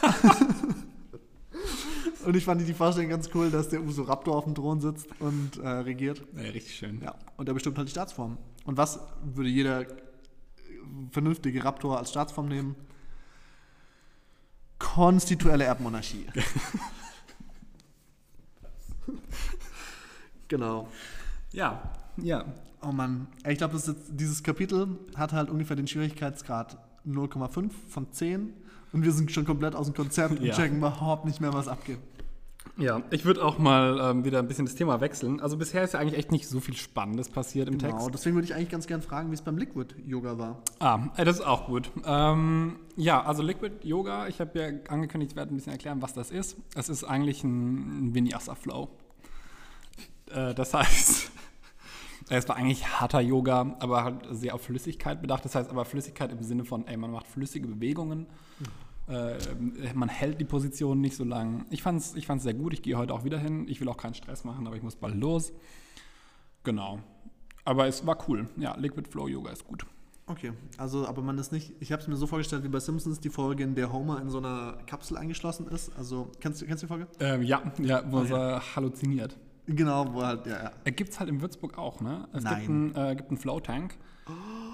[2.24, 5.58] und ich fand die Vorstellung ganz cool, dass der Usuraptor auf dem Thron sitzt und
[5.62, 6.22] äh, regiert.
[6.34, 7.02] Ja, richtig schön.
[7.02, 8.38] Ja, und der bestimmt halt die Staatsform.
[8.64, 9.84] Und was würde jeder
[11.10, 12.74] vernünftige Raptor als Staatsform nehmen?
[14.78, 16.26] Konstituelle Erbmonarchie.
[20.48, 20.88] genau.
[21.52, 21.82] Ja,
[22.18, 22.44] ja.
[22.82, 23.80] Oh Mann, ich glaube,
[24.10, 26.76] dieses Kapitel hat halt ungefähr den Schwierigkeitsgrad
[27.06, 28.52] 0,5 von 10
[28.92, 30.54] und wir sind schon komplett aus dem Konzept und Ja.
[30.54, 31.98] checken überhaupt nicht mehr, was abgeht.
[32.78, 35.40] Ja, ich würde auch mal ähm, wieder ein bisschen das Thema wechseln.
[35.40, 38.10] Also bisher ist ja eigentlich echt nicht so viel Spannendes passiert im Genau, Text.
[38.12, 40.62] deswegen würde ich eigentlich ganz gern fragen, wie es beim Liquid Yoga war.
[40.78, 41.90] Ah, äh, das ist auch gut.
[42.04, 46.12] Ähm, ja, also Liquid Yoga, ich habe ja angekündigt, ich werde ein bisschen erklären, was
[46.12, 46.58] das ist.
[46.74, 48.90] Es ist eigentlich ein, Vinyasa Flow.
[50.30, 51.30] Äh, das heißt,
[52.28, 55.46] es war eigentlich harter Yoga, aber halt sehr auf Flüssigkeit bedacht.
[55.46, 58.26] Das heißt aber Flüssigkeit im Sinne von, ey, man macht flüssige Bewegungen.
[59.08, 59.36] Äh,
[59.94, 61.64] man hält die Position nicht so lang.
[61.70, 62.72] Ich fand es ich fand's sehr gut.
[62.72, 63.66] Ich gehe heute auch wieder hin.
[63.68, 65.52] Ich will auch keinen Stress machen, aber ich muss bald los.
[66.64, 66.98] Genau.
[67.64, 68.48] Aber es war cool.
[68.56, 69.86] Ja, Liquid Flow Yoga ist gut.
[70.28, 73.20] Okay, also aber man ist nicht, ich habe es mir so vorgestellt wie bei Simpsons,
[73.20, 75.96] die Folge, in der Homer in so einer Kapsel eingeschlossen ist.
[75.96, 77.06] Also, kennst du, kennst du die Folge?
[77.20, 79.36] Ähm, ja, ja, wo Oh, er halluziniert.
[79.66, 80.90] Genau, wo halt, ja, ja.
[80.90, 82.26] Gibt es halt in Würzburg auch, ne?
[82.32, 82.56] Es Nein.
[82.56, 83.96] gibt einen, äh, gibt einen Flow-Tank.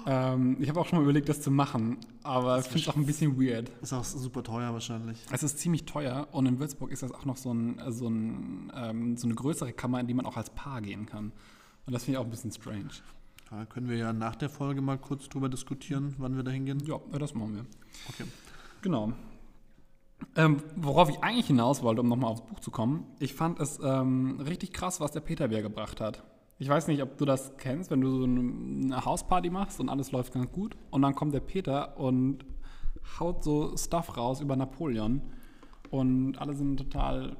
[0.05, 2.95] Ähm, ich habe auch schon mal überlegt, das zu machen, aber ich finde es auch
[2.95, 3.71] ein bisschen weird.
[3.81, 5.17] Ist auch super teuer wahrscheinlich.
[5.31, 8.71] Es ist ziemlich teuer und in Würzburg ist das auch noch so, ein, so, ein,
[8.75, 11.31] ähm, so eine größere Kammer, in die man auch als Paar gehen kann.
[11.85, 12.89] Und das finde ich auch ein bisschen strange.
[13.49, 16.81] Da können wir ja nach der Folge mal kurz drüber diskutieren, wann wir da hingehen.
[16.85, 17.65] Ja, das machen wir.
[18.09, 18.23] Okay.
[18.81, 19.13] Genau.
[20.35, 23.79] Ähm, worauf ich eigentlich hinaus wollte, um nochmal aufs Buch zu kommen, ich fand es
[23.83, 26.23] ähm, richtig krass, was der Peter Bär gebracht hat.
[26.59, 30.11] Ich weiß nicht, ob du das kennst, wenn du so eine, Hausparty machst und alles
[30.11, 32.45] läuft ganz gut und dann kommt der Peter und
[33.19, 35.21] haut so Stuff raus über Napoleon
[35.89, 37.35] und alle sind total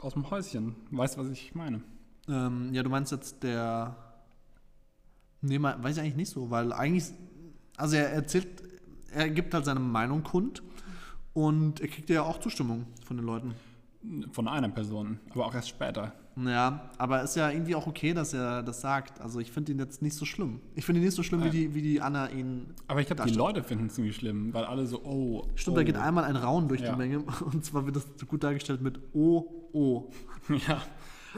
[0.00, 0.76] aus dem Häuschen.
[0.90, 1.82] Weißt du, was ich meine?
[2.28, 3.96] Ähm, ja, du meinst jetzt der
[5.42, 7.06] Nee, mal, weiß ich eigentlich nicht so, weil eigentlich,
[7.76, 8.62] also er erzählt,
[9.12, 10.62] er gibt halt seine Meinung kund
[11.34, 13.54] und er kriegt ja auch Zustimmung von den Leuten.
[14.32, 16.12] Von einer Person, aber auch erst später.
[16.36, 19.20] Ja, aber ist ja irgendwie auch okay, dass er das sagt.
[19.20, 20.60] Also ich finde ihn jetzt nicht so schlimm.
[20.74, 22.72] Ich finde ihn nicht so schlimm, wie, die, wie die Anna ihn.
[22.88, 23.34] Aber ich glaube, die.
[23.36, 25.46] Leute finden es ziemlich schlimm, weil alle so, oh.
[25.54, 25.80] Stimmt, oh.
[25.80, 26.92] da geht einmal ein Raun durch Ja.
[26.92, 27.18] die Menge
[27.52, 30.10] und zwar wird das gut dargestellt mit O, O.
[30.68, 30.82] Ja.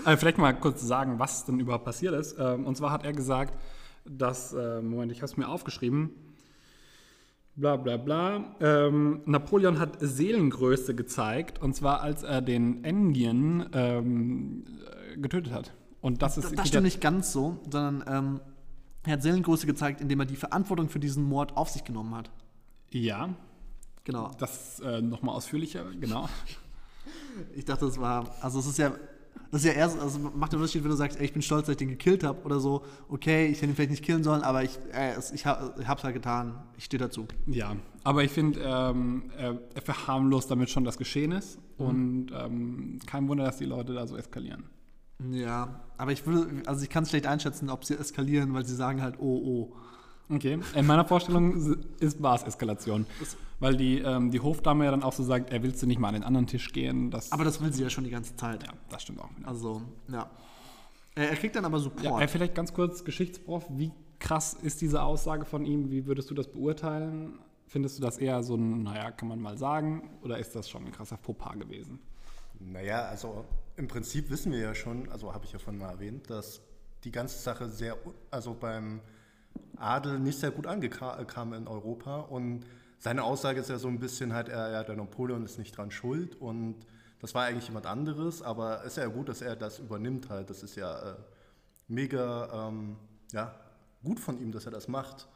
[0.05, 2.37] Äh, vielleicht mal kurz sagen, was denn überhaupt passiert ist.
[2.39, 3.55] Ähm, und zwar hat er gesagt,
[4.05, 6.11] dass, äh, Moment, ich habe es mir aufgeschrieben.
[7.57, 8.57] Bla bla bla.
[8.61, 14.65] Ähm, Napoleon hat Seelengröße gezeigt, und zwar als er den Engien ähm,
[15.15, 15.73] äh, getötet hat.
[16.01, 18.41] Und das ist Das, das stimmt nicht ganz so, sondern ähm,
[19.05, 22.31] er hat Seelengröße gezeigt, indem er die Verantwortung für diesen Mord auf sich genommen hat.
[22.91, 23.31] Ja,
[24.05, 24.31] Genau.
[24.39, 26.29] das äh, nochmal ausführlicher, genau.
[27.55, 28.93] Ich dachte, das war, also es ist ja,
[29.51, 31.67] das ist ja erst, also macht den Unterschied, wenn du sagst, ey, ich bin stolz,
[31.67, 32.83] dass ich den gekillt habe oder so.
[33.09, 35.87] Okay, ich hätte ihn vielleicht nicht killen sollen, aber ich, äh, es- ich, hab, ich
[35.87, 36.63] hab's halt getan.
[36.77, 37.27] Ich stehe dazu.
[37.47, 43.29] Ja, aber ich finde, ähm, er, er verharmlost damit schon das Geschehnis und ähm, kein
[43.29, 44.65] Wunder, dass die Leute da so eskalieren.
[45.31, 48.75] Ja, aber ich würde, also ich kann es schlecht einschätzen, ob sie eskalieren, weil sie
[48.75, 49.77] sagen halt, oh, oh.
[50.31, 53.07] Okay, in meiner Vorstellung ist, war es Eskalation,
[53.61, 56.09] weil die, ähm, die Hofdame ja dann auch so sagt, er willst du nicht mal
[56.09, 57.11] an den anderen Tisch gehen.
[57.11, 58.63] Das, Aber das will sie ja schon die ganze Zeit.
[58.63, 59.29] ja, das stimmt auch.
[59.37, 59.49] wieder.
[59.49, 60.31] Also, ja.
[61.15, 62.21] Er, er kriegt dann aber Support.
[62.21, 65.91] Ja, vielleicht ganz kurz Geschichtsprof, wie krass ist diese Aussage von ihm?
[65.91, 67.39] Wie würdest du das beurteilen?
[67.67, 70.87] Findest du das eher so ein, naja, kann man mal sagen, oder ist das schon
[70.87, 71.99] ein krasser Fauxpas gewesen?
[72.61, 73.45] Naja, also
[73.77, 76.61] im Prinzip wissen wir ja schon, also habe ich ja schon mal erwähnt, dass
[77.05, 77.97] die ganze Sache sehr,
[78.31, 79.01] also beim
[79.77, 82.65] Adel nicht sehr gut ankam in Europa und
[82.99, 85.91] seine Aussage ist ja so ein bisschen halt, er, ja, der Napoleon ist nicht dran
[85.91, 86.77] schuld und
[87.21, 90.63] das war eigentlich jemand anderes, aber ist ja gut, dass er das übernimmt halt, das
[90.63, 91.17] ist ja äh,
[91.89, 92.97] mega, ähm,
[93.33, 93.55] ja,
[94.03, 95.29] gut von ihm, dass er das macht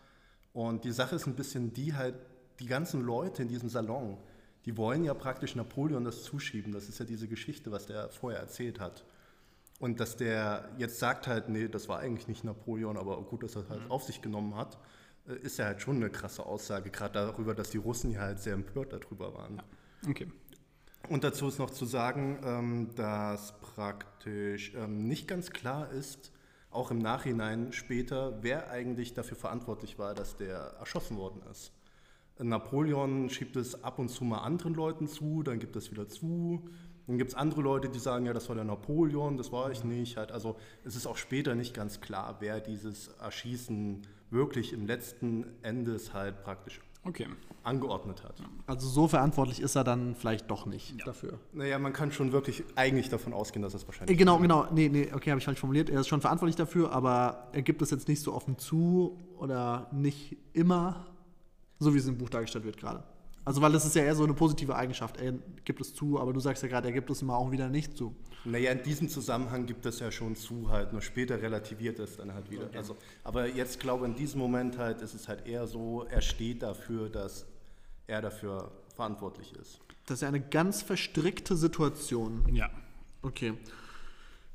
[0.52, 2.14] und die Sache ist ein bisschen die halt,
[2.60, 4.18] die ganzen Leute in diesem Salon,
[4.64, 6.72] die wollen ja praktisch Napoleon das zuschieben.
[6.72, 9.04] Das ist ja diese Geschichte, was der vorher erzählt hat.
[9.78, 13.54] Und dass der jetzt sagt halt, nee, das war eigentlich nicht Napoleon, aber gut, dass
[13.54, 14.78] er es halt auf sich genommen hat,
[15.28, 18.40] äh, ist ja halt schon eine krasse Aussage, gerade darüber, dass die Russen ja halt
[18.40, 19.62] sehr empört darüber waren.
[20.08, 20.26] Okay.
[21.08, 26.32] Und dazu ist noch zu sagen, ähm, dass praktisch ähm, nicht ganz klar ist,
[26.70, 31.72] auch im Nachhinein später, wer eigentlich dafür verantwortlich war, dass der erschossen worden ist.
[32.40, 36.68] Napoleon schiebt es ab und zu mal anderen Leuten zu, dann gibt es wieder zu.
[37.09, 39.82] Dann gibt es andere Leute, die sagen, ja, das war der Napoleon, das war ich
[39.82, 40.18] nicht.
[40.18, 45.46] Halt, also es ist auch später nicht ganz klar, wer dieses Erschießen wirklich im letzten
[45.62, 47.26] Endes halt praktisch Okay.
[47.62, 48.34] angeordnet hat.
[48.66, 51.38] Also so verantwortlich ist er dann vielleicht doch nicht dafür.
[51.54, 54.66] Naja, man kann schon wirklich eigentlich davon ausgehen, dass es Äh, wahrscheinlich Genau, genau.
[54.70, 55.88] Nee, nee, okay, habe ich falsch formuliert.
[55.88, 59.88] Er ist schon verantwortlich dafür, aber er gibt es jetzt nicht so offen zu oder
[59.92, 61.06] nicht immer,
[61.78, 63.02] so wie es im Buch dargestellt wird gerade.
[63.49, 65.18] Also, weil das ist ja eher so eine positive Eigenschaft.
[65.18, 65.32] Er
[65.64, 67.96] gibt es zu, aber du sagst ja gerade, er gibt es immer auch wieder nicht
[67.96, 68.14] zu.
[68.44, 72.34] Naja, in diesem Zusammenhang gibt es ja schon zu, halt, nur später relativiert es dann
[72.34, 72.68] halt wieder.
[72.74, 72.94] Also,
[73.24, 76.62] aber jetzt glaube ich, in diesem Moment halt ist es halt eher so, er steht
[76.62, 77.46] dafür, dass
[78.07, 79.80] er dafür verantwortlich ist.
[80.05, 82.44] Das ist ja eine ganz verstrickte Situation.
[82.53, 82.68] Ja.
[83.22, 83.55] Okay.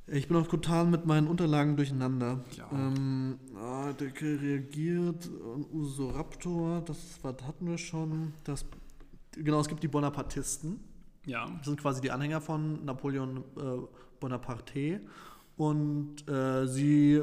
[0.06, 2.42] Ich bin auch total mit meinen Unterlagen durcheinander.
[2.58, 2.70] Ja.
[2.72, 8.34] Ähm, ah, der reagiert, ähm, Usoraptor, das was hatten wir schon.
[8.44, 8.66] Das,
[9.36, 10.80] genau, es gibt die Bonapartisten.
[11.26, 11.46] Ja.
[11.58, 13.88] Das sind quasi die Anhänger von Napoleon äh,
[14.20, 15.02] Bonaparte.
[15.56, 17.22] Und äh, sie,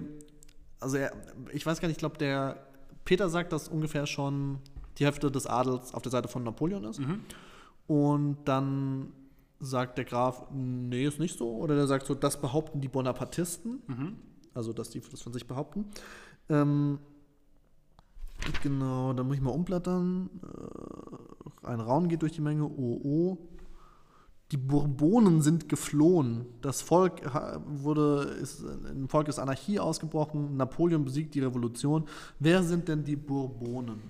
[0.78, 1.12] also er,
[1.52, 2.66] ich weiß gar nicht, ich glaube, der
[3.04, 4.58] Peter sagt, dass ungefähr schon
[4.98, 6.98] die Hälfte des Adels auf der Seite von Napoleon ist.
[7.86, 9.12] Und dann
[9.58, 11.56] sagt der Graf, nee, ist nicht so.
[11.56, 13.82] Oder der sagt so, das behaupten die Bonapartisten.
[14.54, 15.86] Also, dass die das von sich behaupten.
[16.48, 16.98] Ähm,
[18.62, 20.30] genau, dann muss ich mal umblättern.
[20.42, 21.16] Äh,
[21.62, 22.64] ein Raun geht durch die Menge.
[22.64, 23.38] Oh, oh.
[24.52, 26.44] Die Bourbonen sind geflohen.
[26.60, 27.22] Das Volk
[27.66, 30.56] wurde, ist, im Volk ist Anarchie ausgebrochen.
[30.56, 32.04] Napoleon besiegt die Revolution.
[32.40, 34.00] Wer sind denn die Bourbonen?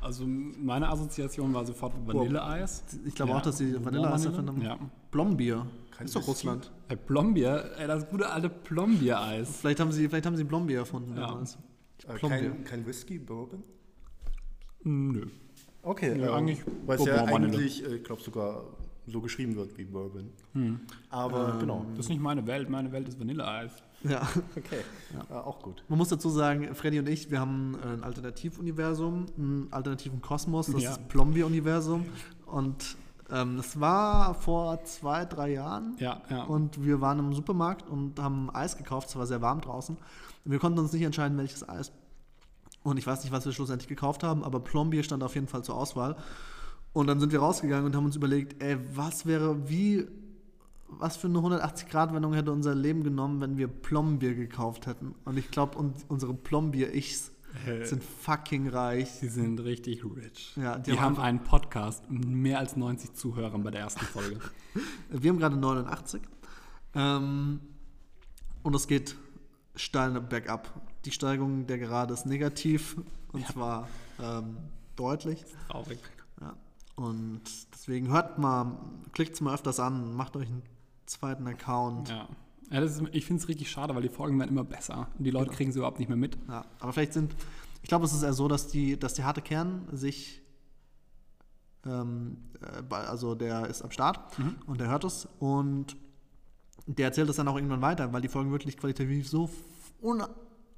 [0.00, 2.84] Also meine Assoziation war sofort Vanilleeis.
[3.04, 3.38] Ich glaube Ja.
[3.38, 4.62] auch, dass sie Vanilleeis haben.
[4.62, 4.78] Ja.
[5.10, 5.66] Blombier.
[5.90, 6.26] Kein ist doch?
[6.26, 6.70] Russland.
[6.88, 9.56] Äh, Plombier, ey, das gute alte Plombier-Eis.
[9.56, 11.26] Vielleicht haben sie, vielleicht haben sie Blombier erfunden Ja.
[11.28, 11.58] damals.
[12.06, 12.50] Äh, Plombier.
[12.50, 13.62] kein, kein Whisky, Bourbon?
[14.84, 15.26] Nö.
[15.82, 18.62] Okay, Ja, ähm, eigentlich Weil es ja eigentlich, äh, ich glaube, sogar
[19.06, 20.28] so geschrieben wird wie Bourbon.
[21.08, 21.86] Aber genau.
[21.96, 23.72] Das ist nicht meine Welt, meine Welt ist Vanilleeis.
[24.04, 24.20] Ja.
[24.56, 24.80] Okay,
[25.30, 25.82] Äh, auch gut.
[25.88, 30.66] Man muss dazu sagen, Freddy und ich, wir haben äh, ein Alternativuniversum, einen alternativen Kosmos,
[30.66, 30.90] das Ja.
[30.92, 32.04] ist Plombier-Universum.
[32.46, 32.96] Und
[33.30, 35.96] Ähm, das war vor zwei, drei Jahren.
[35.98, 36.44] Ja, ja.
[36.44, 39.10] Und wir waren im Supermarkt und haben Eis gekauft.
[39.10, 39.96] Es war sehr warm draußen.
[40.46, 41.92] Und wir konnten uns nicht entscheiden, welches Eis.
[42.82, 45.62] Und ich weiß nicht, was wir schlussendlich gekauft haben, aber Plombier stand auf jeden Fall
[45.64, 46.16] zur Auswahl.
[46.92, 50.06] Und dann sind wir rausgegangen und haben uns überlegt, ey, was wäre, wie,
[50.88, 55.14] was für eine 180-Grad-Wendung hätte unser Leben genommen, wenn wir Plombier gekauft hätten.
[55.24, 57.32] Und ich glaube, un unsere Plombier-Ichs
[57.66, 57.84] Äh.
[57.84, 59.20] sind fucking reich.
[59.20, 60.52] Die sind richtig rich.
[60.56, 64.04] Ja, die die, haben haben einen Podcast mit mehr als 90 Zuhörern bei der ersten
[64.04, 64.38] Folge.
[65.10, 66.22] Wir haben gerade 89.
[66.94, 67.60] Ähm,
[68.62, 69.16] und es geht
[69.76, 70.68] steil bergab.
[71.04, 72.96] Die Steigung der Gerade ist negativ
[73.32, 73.88] und zwar
[74.20, 74.56] ähm,
[74.96, 75.44] deutlich.
[75.68, 75.98] Traurig.
[76.40, 76.54] Ja.
[76.96, 77.42] Und
[77.72, 78.78] deswegen hört mal,
[79.12, 80.62] klickt es mal öfters an, macht euch einen
[81.06, 82.08] zweiten Account.
[82.08, 82.28] Ja.
[82.70, 85.08] ja ist, ich finde es richtig schade, weil die Folgen werden immer besser.
[85.16, 85.56] Und die Leute Genau.
[85.56, 86.36] kriegen sie überhaupt nicht mehr mit.
[86.48, 87.34] Ja, aber vielleicht sind,
[87.82, 90.42] ich glaube, es ist eher so, dass die, dass der harte Kern sich,
[91.86, 94.20] ähm, äh, also der ist am Start
[94.66, 95.96] und der hört es und
[96.86, 99.48] der erzählt es dann auch irgendwann weiter, weil die Folgen wirklich qualitativ so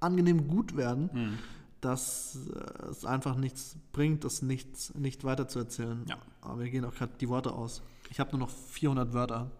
[0.01, 1.39] unangenehm gut werden,
[1.81, 6.05] dass äh, es einfach nichts bringt, das nichts, nicht weiter zu erzählen.
[6.09, 6.19] Ja.
[6.41, 7.83] Aber wir gehen auch gerade die Worte aus.
[8.11, 9.51] Ich habe nur noch 400 Wörter.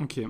[0.00, 0.28] Okay.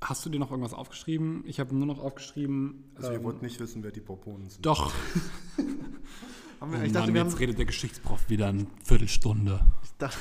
[0.00, 1.42] Hast du dir noch irgendwas aufgeschrieben?
[1.46, 2.84] Ich habe nur noch aufgeschrieben.
[2.96, 4.64] Also ihr ähm, wollt nicht wissen, wer die Bourbonen sind.
[4.64, 4.92] Doch.
[6.60, 9.60] Haben Oh wir, ich, Mann, dachte, wir haben, jetzt redet der Geschichtsprof wieder eine Viertelstunde.
[9.84, 10.16] ich, dachte,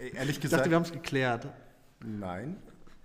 [0.00, 1.48] Ey, ehrlich ich gesagt, dachte, wir haben es geklärt.
[2.04, 2.56] nein.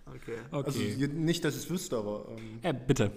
[0.05, 0.37] Okay.
[0.51, 0.65] Okay.
[0.65, 0.79] Also
[1.13, 3.11] nicht, dass ich es wüsste, aber ähm, äh, bitte.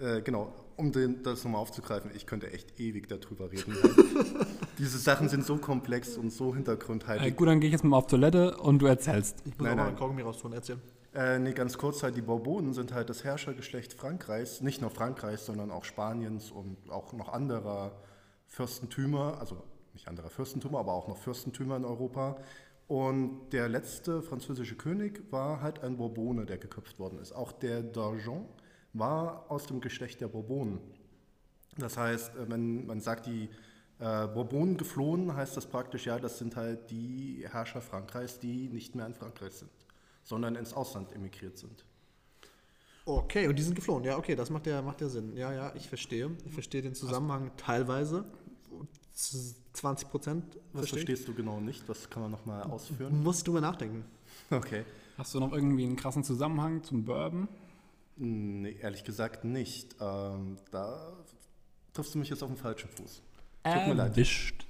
[0.00, 3.76] Äh, genau, um den, das nochmal aufzugreifen, ich könnte echt ewig darüber reden.
[4.78, 7.36] Diese Sachen sind so komplex und so Äh, hintergrundhaltig.
[7.36, 9.36] gut, dann gehe ich jetzt mal auf Toilette und du erzählst.
[9.44, 10.78] Ich muss Nein, auch mal einen Kaugummi raustun, erzähl.
[11.14, 15.46] Äh, nee, ganz kurz halt, die Bourbonen sind halt das Herrschergeschlecht Frankreichs, nicht nur Frankreichs,
[15.46, 17.92] sondern auch Spaniens und auch noch anderer
[18.46, 22.36] Fürstentümer, also nicht anderer Fürstentümer, aber auch noch Fürstentümer in Europa.
[22.86, 27.32] Und der letzte französische König war halt ein Bourbone, der geköpft worden ist.
[27.32, 28.46] Auch der D'Argent
[28.92, 30.80] war aus dem Geschlecht der Bourbonen.
[31.78, 33.48] Das heißt, äh, wenn man sagt, die
[33.98, 38.94] äh, Bourbonen geflohen, heißt das praktisch, ja, das sind halt die Herrscher Frankreichs, die nicht
[38.94, 39.70] mehr in Frankreich sind,
[40.24, 41.84] sondern ins Ausland emigriert sind.
[43.06, 44.04] Okay, und die sind geflohen.
[44.04, 45.36] Ja, okay, das macht ja, macht ja Sinn.
[45.36, 46.30] Ja, ja, ich verstehe.
[46.44, 48.24] Ich verstehe den Zusammenhang teilweise.
[49.12, 51.06] Z- 20 Prozent Was verstehe ich.
[51.06, 51.88] verstehst du genau nicht?
[51.88, 53.22] Was kann man nochmal ausführen?
[53.22, 54.04] Muss ich drüber nachdenken.
[54.50, 54.84] Okay.
[55.16, 57.48] Hast du noch irgendwie einen krassen Zusammenhang zum Bourbon?
[58.22, 59.96] Nee, ehrlich gesagt nicht.
[59.98, 61.16] Ähm, da
[61.94, 63.22] triffst du mich jetzt auf den falschen Fuß.
[63.64, 64.10] Tut mir leid.
[64.10, 64.66] Erwischt.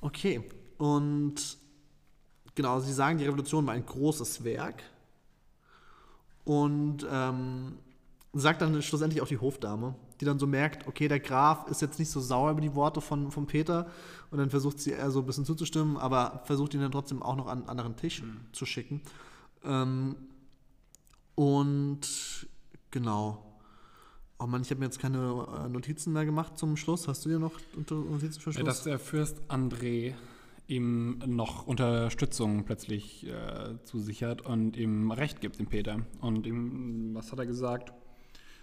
[0.00, 1.34] Okay, und
[2.54, 4.84] genau, Sie sagen, die Revolution war ein großes Werk.
[6.44, 7.78] Und ähm,
[8.32, 11.98] sagt dann schlussendlich auch die Hofdame, die dann so merkt, okay, der Graf ist jetzt
[11.98, 13.90] nicht so sauer über die Worte von, von Peter
[14.30, 17.34] und dann versucht sie eher so ein bisschen zuzustimmen, aber versucht ihn dann trotzdem auch
[17.34, 18.22] noch an einen anderen Tisch
[18.52, 19.02] zu schicken.
[19.64, 20.14] Ähm,
[21.38, 22.00] und
[22.90, 23.38] genau.
[24.40, 27.06] Oh Mann, ich habe mir jetzt keine äh, Notizen mehr gemacht zum Schluss.
[27.06, 28.66] Hast du dir noch Notizen für Schluss?
[28.66, 30.14] Dass der Fürst André
[30.66, 36.00] ihm noch Unterstützung plötzlich äh, zusichert und ihm Recht gibt, dem Peter.
[36.20, 37.92] Und ihm, was hat er gesagt?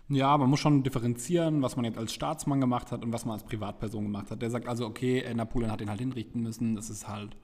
[0.10, 3.36] Ja, man muss schon differenzieren, was man jetzt als Staatsmann gemacht hat und was man
[3.36, 4.42] als Privatperson gemacht hat.
[4.42, 7.38] Der sagt also, okay, Napoleon hat ihn halt hinrichten müssen, das ist halt,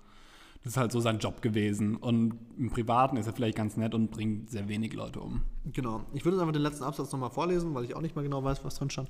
[0.64, 1.95] das ist halt so sein Job gewesen.
[1.95, 5.41] Und im Privaten ist er vielleicht ganz nett und bringt sehr wenig Leute um.
[5.66, 6.05] Genau.
[6.14, 8.43] Ich würde jetzt einfach den letzten Absatz nochmal vorlesen, weil ich auch nicht mehr genau
[8.43, 9.09] weiß, was drin stand.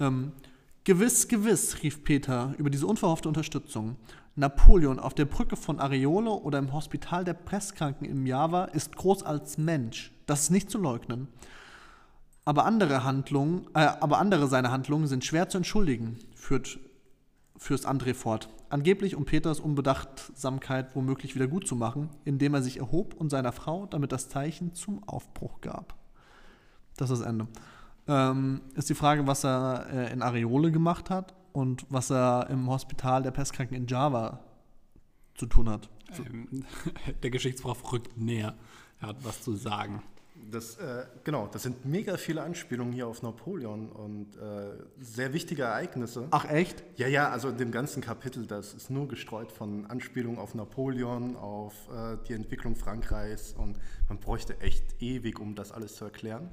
[0.00, 0.32] Ähm,
[0.82, 3.96] gewiss, gewiss, rief Peter über diese unverhoffte Unterstützung.
[4.34, 9.22] Napoleon auf der Brücke von Areolo oder im Hospital der Presskranken im Java ist groß
[9.22, 10.12] als Mensch.
[10.26, 11.28] Das ist nicht zu leugnen.
[12.44, 16.80] Aber andere Handlungen, äh, aber andere seine Handlungen sind schwer zu entschuldigen, führt
[17.56, 18.48] Fürst André fort.
[18.74, 23.52] Angeblich, um Peters Unbedachtsamkeit womöglich wieder gut zu machen, indem er sich erhob und seiner
[23.52, 25.94] Frau damit das Zeichen zum Aufbruch gab.
[26.96, 27.46] Das ist das Ende.
[28.08, 32.68] Ähm, ist die Frage, was er äh, in Areole gemacht hat und was er im
[32.68, 34.40] Hospital der Pestkranken in Java
[35.36, 35.88] zu tun hat.
[36.26, 36.64] Ähm,
[37.22, 38.56] der Geschichtsprof rückt näher.
[39.00, 40.02] Er hat was zu sagen.
[40.50, 45.62] Das, äh, genau, das sind mega viele Anspielungen hier auf Napoleon und äh, sehr wichtige
[45.62, 46.28] Ereignisse.
[46.30, 46.82] Ach echt?
[46.96, 51.36] Ja, ja, also in dem ganzen Kapitel, das ist nur gestreut von Anspielungen auf Napoleon,
[51.36, 53.78] auf äh, die Entwicklung Frankreichs und
[54.08, 56.50] man bräuchte echt ewig, um das alles zu erklären.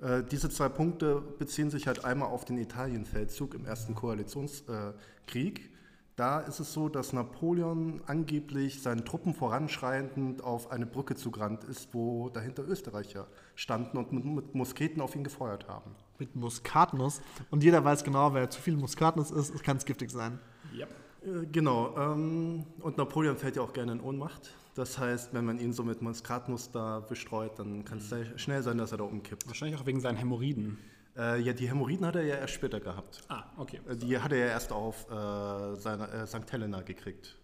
[0.00, 5.70] Äh, diese zwei Punkte beziehen sich halt einmal auf den Italienfeldzug im Ersten Koalitionskrieg.
[6.16, 11.94] Da ist es so, dass Napoleon angeblich seinen Truppen voranschreitend auf eine Brücke zugerannt ist,
[11.94, 15.92] wo dahinter Österreicher standen und mit, mit Musketen auf ihn gefeuert haben.
[16.18, 17.22] Mit Muskatnuss.
[17.50, 20.38] Und jeder weiß genau, wer zu viel Muskatnuss ist, kann es giftig sein.
[20.74, 20.88] Yep.
[21.24, 24.50] Äh, Genau, ähm, und Napoleon fällt ja auch gerne in Ohnmacht.
[24.74, 28.62] Das heißt, wenn man ihn so mit Muskatnuss da bestreut, dann kann es sehr schnell
[28.62, 29.46] sein, dass er da umkippt.
[29.46, 30.78] Wahrscheinlich auch wegen seinen Hämorrhoiden.
[31.16, 33.22] Äh, ja, die Hämorrhoiden hat er ja erst später gehabt.
[33.28, 33.80] Ah, okay.
[33.88, 36.50] Äh, Die hat er ja erst auf äh, seine, äh, St.
[36.50, 37.36] Helena gekriegt.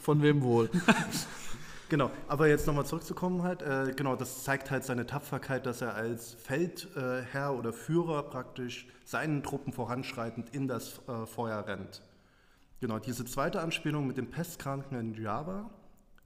[0.00, 0.70] Von wem wohl?
[1.88, 5.94] Genau, aber jetzt nochmal zurückzukommen halt, äh, genau, das zeigt halt seine Tapferkeit, dass er
[5.94, 12.02] als Feldherr oder Führer praktisch seinen Truppen voranschreitend in das äh, Feuer rennt.
[12.80, 15.70] Genau, diese zweite Anspielung mit dem Pestkranken in Java,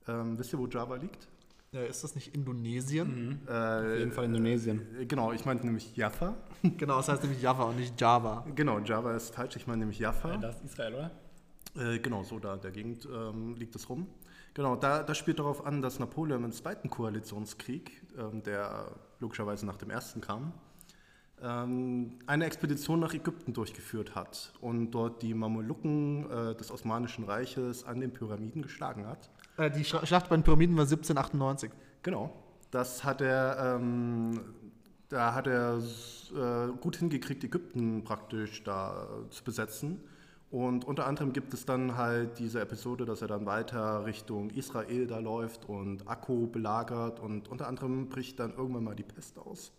[0.08, 1.28] ähm, wisst ihr, wo Java liegt?
[1.72, 3.42] Ja, ist das nicht Indonesien?
[3.46, 4.84] Auf jeden Fall Indonesien.
[4.98, 6.36] Äh, genau, ich meinte nämlich Jaffa.
[6.76, 8.44] Genau, das heißt nämlich Java und nicht Java.
[8.54, 10.36] Genau, Java ist falsch, ich meine nämlich Jaffa.
[10.36, 11.10] Das ist Israel, oder?
[11.94, 14.08] Äh, genau, so da in der Gegend ähm, liegt es rum.
[14.52, 19.76] Genau, da, das spielt darauf an, dass Napoleon im Zweiten Koalitionskrieg, ähm, der logischerweise nach
[19.76, 20.52] dem Ersten kam,
[21.40, 27.84] ähm, eine Expedition nach Ägypten durchgeführt hat und dort die Mamelucken äh, des Osmanischen Reiches
[27.84, 29.30] an den Pyramiden geschlagen hat.
[29.60, 31.70] Äh, die Schla- Schlacht bei den Pyramiden war 1798.
[32.02, 32.32] Genau,
[32.70, 34.40] das hat er, ähm,
[35.10, 40.00] da hat er äh, gut hingekriegt, Ägypten praktisch da äh, zu besetzen.
[40.50, 45.06] Und unter anderem gibt es dann halt diese Episode, dass er dann weiter Richtung Israel
[45.06, 49.72] da läuft und Akko belagert und unter anderem bricht dann irgendwann mal die Pest aus.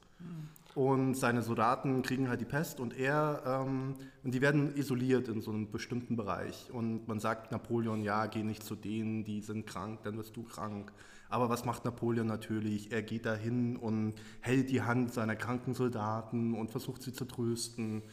[0.73, 5.41] Und seine Soldaten kriegen halt die Pest und er, ähm, und die werden isoliert in
[5.41, 6.69] so einem bestimmten Bereich.
[6.71, 10.43] Und man sagt Napoleon, ja, geh nicht zu denen, die sind krank, dann wirst du
[10.43, 10.93] krank.
[11.29, 12.91] Aber was macht Napoleon natürlich?
[12.91, 18.03] Er geht dahin und hält die Hand seiner kranken Soldaten und versucht sie zu trösten.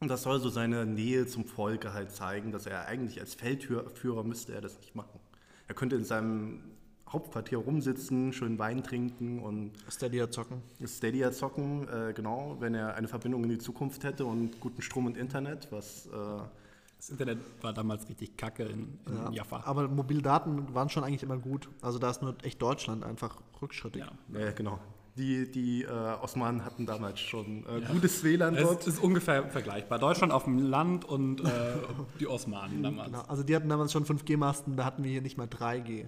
[0.00, 4.22] Und das soll so seine Nähe zum Volke halt zeigen, dass er eigentlich als Feldführer
[4.22, 5.18] müsste er das nicht machen.
[5.66, 6.73] Er könnte in seinem
[7.08, 10.62] Hauptquartier rumsitzen, schön Wein trinken und Stadia zocken.
[10.84, 15.06] Stadia zocken, äh, genau, wenn er eine Verbindung in die Zukunft hätte und guten Strom
[15.06, 16.10] und Internet, was äh,
[16.96, 19.30] Das Internet war damals richtig kacke in, in Ja.
[19.30, 19.62] Jaffa.
[19.66, 21.68] Aber Mobildaten waren schon eigentlich immer gut.
[21.82, 24.02] Also da ist nur echt Deutschland einfach rückschrittig.
[24.32, 24.40] Ja.
[24.40, 24.78] ja, genau.
[25.16, 28.80] Die, die äh, Osmanen hatten damals schon äh, gutes WLAN dort.
[28.80, 30.00] Es ist ungefähr vergleichbar.
[30.00, 31.46] Deutschland auf dem Land und äh,
[32.18, 33.12] die Osmanen damals.
[33.12, 33.22] Genau.
[33.28, 36.06] Also die hatten damals schon 5G-Masten, da hatten wir hier nicht mal 3G.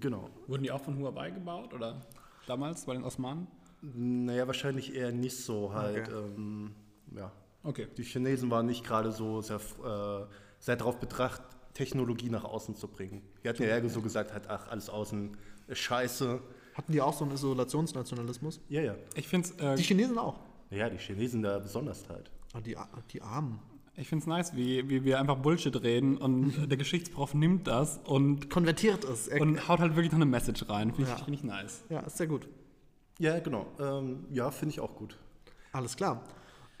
[0.00, 0.28] Genau.
[0.46, 2.00] Wurden die auch von Huawei gebaut oder
[2.46, 3.46] damals bei den Osmanen?
[3.82, 6.08] Naja, wahrscheinlich eher nicht so halt.
[6.08, 6.18] Okay.
[6.36, 6.74] Ähm,
[7.14, 7.30] ja.
[7.62, 7.86] Okay.
[7.96, 10.26] Die Chinesen waren nicht gerade so sehr, äh,
[10.58, 11.42] sehr darauf bedacht,
[11.74, 13.22] Technologie nach außen zu bringen.
[13.42, 15.36] Die hatten ja eher so gesagt, halt, ach, alles außen
[15.68, 16.40] ist scheiße.
[16.74, 18.60] Hatten die auch so einen Isolationsnationalismus?
[18.68, 18.94] Ja, ja.
[19.14, 20.38] Ich finde es äh, Die Chinesen auch.
[20.70, 22.30] Ja, die Chinesen da besonders halt.
[22.52, 22.76] Ah, die,
[23.12, 23.60] die Armen.
[23.96, 28.50] Ich find's nice, wie, wie wir einfach Bullshit reden und der Geschichtsprof nimmt das und,
[28.50, 29.28] Konvertiert es.
[29.28, 30.92] Er, und haut halt wirklich noch eine Message rein.
[30.92, 31.24] Finde ich, Ja.
[31.24, 31.82] find ich nice.
[31.88, 32.48] ja, ist sehr gut.
[33.18, 33.66] Ja, genau.
[33.78, 35.16] Ähm, ja, finde ich auch gut.
[35.72, 36.22] Alles klar.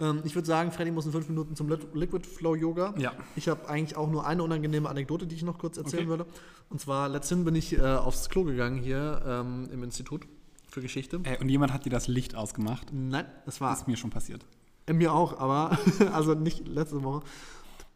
[0.00, 2.92] Ähm, ich würde sagen, Freddy muss in fünf Minuten zum Li- Liquid Flow Yoga.
[2.98, 3.12] Ja.
[3.36, 6.08] Ich habe eigentlich auch nur eine unangenehme Anekdote, die ich noch kurz erzählen Okay.
[6.08, 6.26] würde.
[6.70, 10.26] Und zwar, letztens bin ich äh, aufs Klo gegangen hier ähm, im Institut
[10.68, 11.20] für Geschichte.
[11.22, 12.88] Ey, und jemand hat dir das Licht ausgemacht.
[12.92, 14.44] Nein, es war Ist mir schon passiert.
[14.86, 15.78] Äh, Mir auch, aber
[16.12, 17.22] also nicht letzte Woche.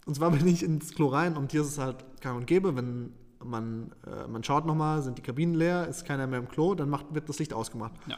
[0.07, 2.75] Und zwar bin ich ins Klo rein und hier ist es halt gang und gäbe,
[2.77, 3.13] wenn
[3.45, 6.89] man, äh, man schaut nochmal, sind die Kabinen leer, ist keiner mehr im Klo, dann
[6.89, 7.93] macht, wird das Licht ausgemacht.
[8.07, 8.17] Ja.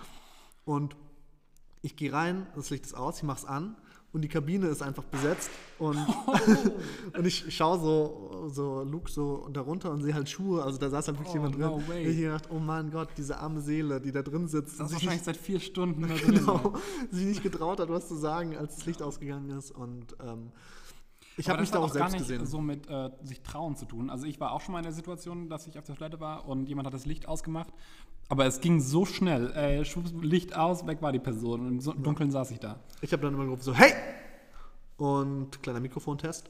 [0.64, 0.97] Und
[1.83, 3.77] ich gehe rein, das Licht ist aus, ich mache es an
[4.12, 5.96] und die Kabine ist einfach besetzt und,
[7.16, 11.08] und ich schaue so, so Luke so darunter und sehe halt Schuhe, also da saß
[11.08, 11.62] halt wirklich Oh, jemand drin.
[11.62, 12.04] no way.
[12.06, 14.80] Und ich gedacht, oh mein Gott, diese arme Seele, die da drin sitzt.
[14.80, 16.74] Das ist wahrscheinlich seit vier Stunden nicht, genau,
[17.11, 20.50] sich nicht getraut hat, was zu sagen, als das Licht ausgegangen ist und ähm,
[21.41, 22.47] ich habe mich da auch gar selbst nicht gesehen.
[22.47, 24.11] so mit äh, sich trauen zu tun.
[24.11, 26.47] Also ich war auch schon mal in der Situation, dass ich auf der Toilette war
[26.47, 27.72] und jemand hat das Licht ausgemacht.
[28.28, 29.51] Aber es ging so schnell.
[29.53, 31.61] Äh, schwupps, Licht aus, weg war die Person.
[31.61, 32.78] Und im so Dunkeln saß ich da.
[33.01, 33.93] Ich habe dann immer gerufen so, hey!
[34.99, 36.49] Und kleiner Mikrofontest.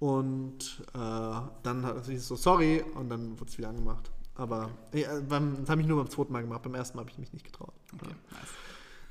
[0.00, 4.10] Und äh, dann hat sie so, sorry, und dann wurde es wieder angemacht.
[4.34, 7.10] Aber äh, beim, das habe ich nur beim zweiten Mal gemacht, beim ersten Mal habe
[7.10, 7.72] ich mich nicht getraut.
[7.94, 8.48] Okay, nice.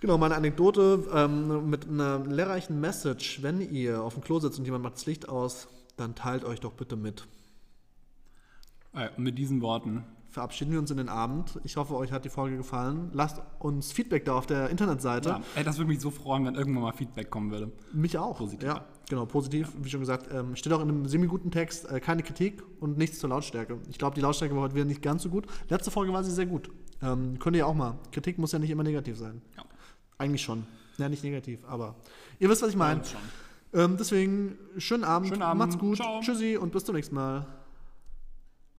[0.03, 4.65] Genau, meine Anekdote ähm, mit einer lehrreichen Message, wenn ihr auf dem Klo sitzt und
[4.65, 7.25] jemand macht das Licht aus, dann teilt euch doch bitte mit.
[8.93, 10.03] Äh, und mit diesen Worten.
[10.27, 11.57] Verabschieden wir uns in den Abend.
[11.63, 13.11] Ich hoffe, euch hat die Folge gefallen.
[13.13, 15.29] Lasst uns Feedback da auf der Internetseite.
[15.29, 17.71] Ja, ey, das würde mich so freuen, wenn irgendwann mal Feedback kommen würde.
[17.93, 18.37] Mich auch.
[18.37, 18.67] Positiv.
[18.67, 19.71] Ja, genau, positiv.
[19.81, 23.19] Wie schon gesagt, ähm, steht auch in einem semi-guten Text, äh, keine Kritik und nichts
[23.19, 23.77] zur Lautstärke.
[23.89, 25.47] Ich glaube, die Lautstärke war heute wieder nicht ganz so gut.
[25.69, 26.69] Letzte Folge war sie sehr gut.
[27.01, 27.99] Ähm, könnt ihr ja auch mal.
[28.11, 29.41] Kritik muss ja nicht immer negativ sein.
[29.55, 29.63] Ja.
[30.23, 30.65] Eigentlich schon.
[30.97, 31.95] Ja, nicht negativ, aber
[32.39, 33.01] ihr wisst, was ich meine.
[33.73, 35.59] Ähm, deswegen, schönen Abend, Schönen Abend.
[35.59, 36.21] macht's gut, Ciao.
[36.21, 37.45] tschüssi und bis zum nächsten Mal.